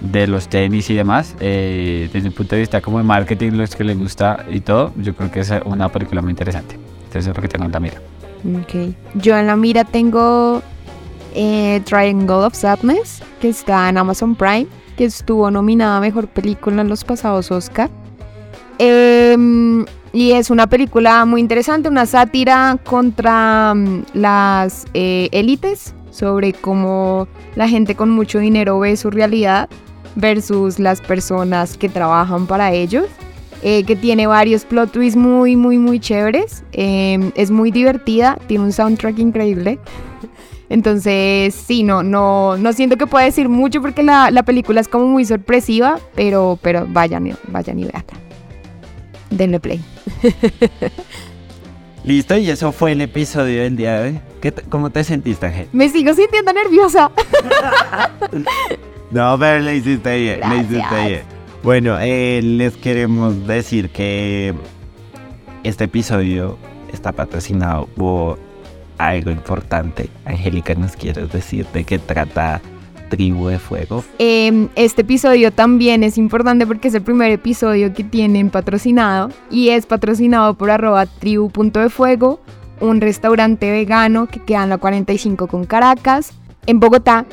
de 0.00 0.26
los 0.26 0.48
tenis 0.48 0.90
y 0.90 0.94
demás, 0.94 1.34
eh, 1.40 2.08
desde 2.12 2.28
un 2.28 2.34
punto 2.34 2.54
de 2.54 2.60
vista 2.60 2.80
como 2.80 2.98
de 2.98 3.04
marketing, 3.04 3.52
los 3.52 3.74
que 3.74 3.84
les 3.84 3.98
gusta 3.98 4.44
y 4.48 4.60
todo, 4.60 4.92
yo 4.96 5.14
creo 5.14 5.30
que 5.30 5.40
es 5.40 5.52
una 5.64 5.88
película 5.88 6.22
muy 6.22 6.30
interesante. 6.30 6.76
Entonces 6.98 7.26
es 7.26 7.36
lo 7.36 7.42
que 7.42 7.48
tengo 7.48 7.64
en 7.64 7.72
la 7.72 7.80
mira. 7.80 8.00
Ok. 8.60 8.94
Yo 9.14 9.36
en 9.36 9.46
la 9.46 9.56
mira 9.56 9.84
tengo 9.84 10.62
eh, 11.34 11.80
Triangle 11.84 12.36
of 12.36 12.54
Sadness, 12.54 13.22
que 13.40 13.48
está 13.48 13.88
en 13.88 13.98
Amazon 13.98 14.34
Prime, 14.34 14.66
que 14.96 15.04
estuvo 15.04 15.50
nominada 15.50 15.96
a 15.96 16.00
Mejor 16.00 16.28
Película 16.28 16.82
en 16.82 16.88
los 16.88 17.04
pasados 17.04 17.50
Oscar. 17.50 17.90
Eh, 18.78 19.84
y 20.12 20.32
es 20.32 20.50
una 20.50 20.66
película 20.66 21.24
muy 21.24 21.40
interesante, 21.40 21.88
una 21.88 22.06
sátira 22.06 22.78
contra 22.84 23.72
um, 23.74 24.04
las 24.14 24.86
eh, 24.94 25.28
élites, 25.32 25.94
sobre 26.10 26.52
cómo 26.54 27.28
la 27.54 27.68
gente 27.68 27.94
con 27.94 28.10
mucho 28.10 28.38
dinero 28.38 28.78
ve 28.78 28.96
su 28.96 29.10
realidad 29.10 29.68
versus 30.14 30.78
las 30.78 31.00
personas 31.00 31.76
que 31.76 31.88
trabajan 31.88 32.46
para 32.46 32.72
ellos. 32.72 33.06
Eh, 33.62 33.82
que 33.82 33.96
tiene 33.96 34.28
varios 34.28 34.64
plot 34.64 34.92
twists 34.92 35.16
muy, 35.16 35.56
muy, 35.56 35.78
muy 35.78 35.98
chéveres. 35.98 36.62
Eh, 36.72 37.32
es 37.34 37.50
muy 37.50 37.72
divertida, 37.72 38.38
tiene 38.46 38.64
un 38.64 38.72
soundtrack 38.72 39.18
increíble. 39.18 39.80
Entonces, 40.68 41.54
sí, 41.54 41.82
no, 41.82 42.04
no, 42.04 42.56
no 42.56 42.72
siento 42.72 42.96
que 42.96 43.08
pueda 43.08 43.24
decir 43.24 43.48
mucho 43.48 43.80
porque 43.80 44.04
la, 44.04 44.30
la 44.30 44.44
película 44.44 44.80
es 44.80 44.86
como 44.86 45.06
muy 45.06 45.24
sorpresiva, 45.24 45.98
pero, 46.14 46.56
pero 46.62 46.86
vayan, 46.88 47.36
vayan 47.48 47.80
y 47.80 47.84
veanla. 47.84 48.27
Denle 49.30 49.60
play. 49.60 49.80
Listo, 52.04 52.36
y 52.38 52.48
eso 52.48 52.72
fue 52.72 52.92
el 52.92 53.00
episodio 53.00 53.62
del 53.62 53.76
día 53.76 54.00
de 54.00 54.08
hoy. 54.08 54.20
¿Qué 54.40 54.52
te, 54.52 54.62
¿Cómo 54.62 54.90
te 54.90 55.04
sentiste, 55.04 55.46
Ángel? 55.46 55.68
Me 55.72 55.88
sigo 55.88 56.14
sintiendo 56.14 56.52
nerviosa. 56.52 57.10
no, 59.10 59.38
pero 59.38 59.60
le 59.60 59.76
hiciste 59.76 60.16
bien, 60.18 60.40
le 60.48 60.56
hiciste 60.58 61.06
bien. 61.06 61.22
Bueno, 61.62 61.98
eh, 62.00 62.40
les 62.42 62.76
queremos 62.76 63.46
decir 63.46 63.90
que 63.90 64.54
este 65.64 65.84
episodio 65.84 66.56
está 66.92 67.12
patrocinado 67.12 67.86
por 67.86 68.38
algo 68.96 69.30
importante. 69.30 70.08
Angélica, 70.24 70.74
¿nos 70.74 70.96
quieres 70.96 71.30
decir 71.32 71.66
de 71.74 71.84
qué 71.84 71.98
trata 71.98 72.60
Tribu 73.08 73.48
de 73.48 73.58
Fuego? 73.58 74.04
Eh, 74.18 74.68
este 74.76 75.02
episodio 75.02 75.52
también 75.52 76.02
es 76.02 76.18
importante 76.18 76.66
porque 76.66 76.88
es 76.88 76.94
el 76.94 77.02
primer 77.02 77.32
episodio 77.32 77.92
que 77.92 78.04
tienen 78.04 78.50
patrocinado 78.50 79.30
y 79.50 79.70
es 79.70 79.86
patrocinado 79.86 80.54
por 80.54 80.70
arroba 80.70 81.06
tribu.defuego, 81.06 82.40
un 82.80 83.00
restaurante 83.00 83.70
vegano 83.70 84.26
que 84.26 84.40
queda 84.40 84.64
en 84.64 84.70
la 84.70 84.78
45 84.78 85.46
con 85.46 85.64
Caracas, 85.64 86.32
en 86.66 86.80
Bogotá. 86.80 87.26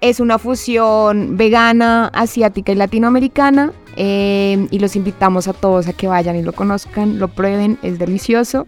Es 0.00 0.20
una 0.20 0.38
fusión 0.38 1.36
vegana, 1.36 2.08
asiática 2.08 2.72
y 2.72 2.74
latinoamericana. 2.74 3.72
Eh, 3.96 4.66
y 4.70 4.78
los 4.78 4.96
invitamos 4.96 5.48
a 5.48 5.52
todos 5.52 5.86
a 5.86 5.92
que 5.92 6.08
vayan 6.08 6.34
y 6.36 6.42
lo 6.42 6.52
conozcan, 6.52 7.18
lo 7.18 7.28
prueben, 7.28 7.78
es 7.82 7.98
delicioso. 7.98 8.66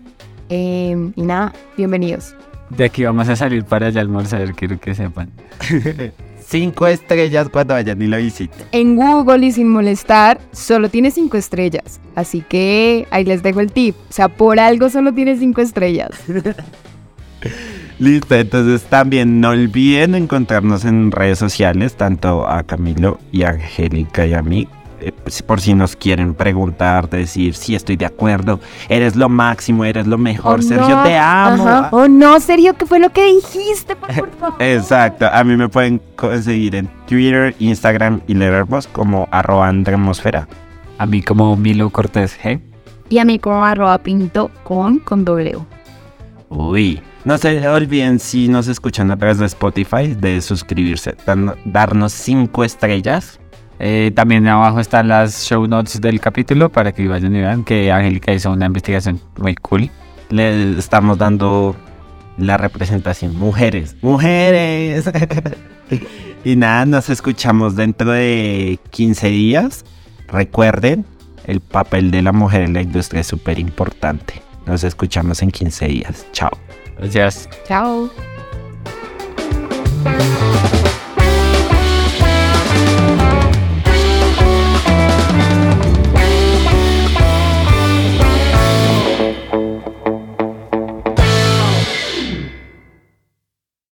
Eh, 0.48 1.12
y 1.16 1.22
nada, 1.22 1.52
bienvenidos. 1.76 2.36
De 2.70 2.84
aquí 2.84 3.04
vamos 3.04 3.28
a 3.28 3.36
salir 3.36 3.64
para 3.64 3.86
allá 3.86 4.00
almorzar, 4.00 4.54
quiero 4.54 4.78
que 4.78 4.94
sepan. 4.94 5.30
cinco 6.46 6.86
estrellas 6.86 7.48
cuando 7.48 7.74
vayan 7.74 8.00
y 8.00 8.06
lo 8.06 8.16
visiten. 8.16 8.66
En 8.72 8.96
Google 8.96 9.46
y 9.46 9.52
sin 9.52 9.68
molestar, 9.68 10.40
solo 10.52 10.88
tiene 10.88 11.10
cinco 11.10 11.36
estrellas. 11.36 12.00
Así 12.14 12.42
que 12.48 13.06
ahí 13.10 13.24
les 13.24 13.42
dejo 13.42 13.60
el 13.60 13.72
tip. 13.72 13.96
O 14.08 14.12
sea, 14.12 14.28
por 14.28 14.60
algo 14.60 14.88
solo 14.90 15.12
tiene 15.12 15.36
cinco 15.36 15.60
estrellas. 15.60 16.10
Listo, 17.98 18.34
entonces 18.34 18.82
también 18.84 19.40
no 19.40 19.50
olviden 19.50 20.14
encontrarnos 20.14 20.84
en 20.84 21.12
redes 21.12 21.38
sociales, 21.38 21.94
tanto 21.94 22.48
a 22.48 22.64
Camilo 22.64 23.20
y 23.30 23.44
a 23.44 23.50
Angélica 23.50 24.26
y 24.26 24.34
a 24.34 24.42
mí, 24.42 24.66
por 25.46 25.60
si 25.60 25.74
nos 25.74 25.96
quieren 25.96 26.34
preguntar, 26.34 27.08
decir 27.10 27.54
si 27.54 27.74
estoy 27.74 27.96
de 27.96 28.06
acuerdo, 28.06 28.60
eres 28.88 29.16
lo 29.16 29.28
máximo, 29.28 29.84
eres 29.84 30.06
lo 30.06 30.18
mejor, 30.18 30.60
Oh, 30.60 30.62
Sergio, 30.62 30.96
no. 30.96 31.02
te 31.02 31.16
amo. 31.16 31.68
Ajá. 31.68 31.88
Oh, 31.92 32.08
no, 32.08 32.38
Sergio, 32.40 32.74
¿qué 32.74 32.86
fue 32.86 32.98
lo 33.00 33.10
que 33.10 33.24
dijiste? 33.34 33.96
Por 33.96 34.30
favor. 34.32 34.56
Exacto, 34.62 35.26
a 35.32 35.42
mí 35.44 35.56
me 35.56 35.68
pueden 35.68 36.00
conseguir 36.16 36.74
en 36.76 36.88
Twitter, 37.06 37.54
Instagram 37.58 38.20
y 38.26 38.34
Letterboxd 38.34 38.90
como 38.92 39.28
arroba 39.30 39.68
andremosfera. 39.68 40.48
A 40.98 41.06
mí 41.06 41.22
como 41.22 41.56
Milo 41.56 41.90
Cortés 41.90 42.38
G. 42.42 42.60
Y 43.08 43.18
a 43.18 43.24
mí 43.24 43.38
como 43.38 43.64
arroba 43.64 43.98
pinto 43.98 44.50
con, 44.64 44.98
con 45.00 45.24
doble 45.24 45.56
O. 45.56 45.66
Uy. 46.48 47.00
No 47.24 47.38
se 47.38 47.66
olviden 47.66 48.18
si 48.18 48.48
nos 48.48 48.68
escuchan 48.68 49.10
a 49.10 49.16
través 49.16 49.38
de 49.38 49.46
Spotify 49.46 50.08
de 50.14 50.42
suscribirse, 50.42 51.16
dan- 51.26 51.54
darnos 51.64 52.12
cinco 52.12 52.64
estrellas. 52.64 53.40
Eh, 53.78 54.12
también 54.14 54.46
abajo 54.46 54.80
están 54.80 55.08
las 55.08 55.44
show 55.44 55.66
notes 55.66 56.00
del 56.00 56.20
capítulo 56.20 56.70
para 56.70 56.92
que 56.92 57.06
vayan 57.08 57.34
y 57.34 57.40
vean 57.40 57.64
que 57.64 57.90
Angélica 57.90 58.32
hizo 58.32 58.50
una 58.52 58.66
investigación 58.66 59.20
muy 59.36 59.54
cool. 59.56 59.90
Le 60.30 60.78
estamos 60.78 61.18
dando 61.18 61.76
la 62.38 62.56
representación. 62.56 63.36
Mujeres, 63.36 63.96
mujeres. 64.02 65.10
y 66.44 66.56
nada, 66.56 66.86
nos 66.86 67.10
escuchamos 67.10 67.76
dentro 67.76 68.10
de 68.12 68.78
15 68.90 69.28
días. 69.28 69.84
Recuerden, 70.28 71.04
el 71.46 71.60
papel 71.60 72.10
de 72.10 72.22
la 72.22 72.32
mujer 72.32 72.62
en 72.62 72.74
la 72.74 72.82
industria 72.82 73.20
es 73.20 73.26
súper 73.26 73.58
importante. 73.58 74.42
Nos 74.66 74.82
escuchamos 74.84 75.42
en 75.42 75.50
15 75.50 75.86
días. 75.86 76.26
Chao. 76.32 76.50
Gracias. 76.98 77.48
Chao. 77.66 78.10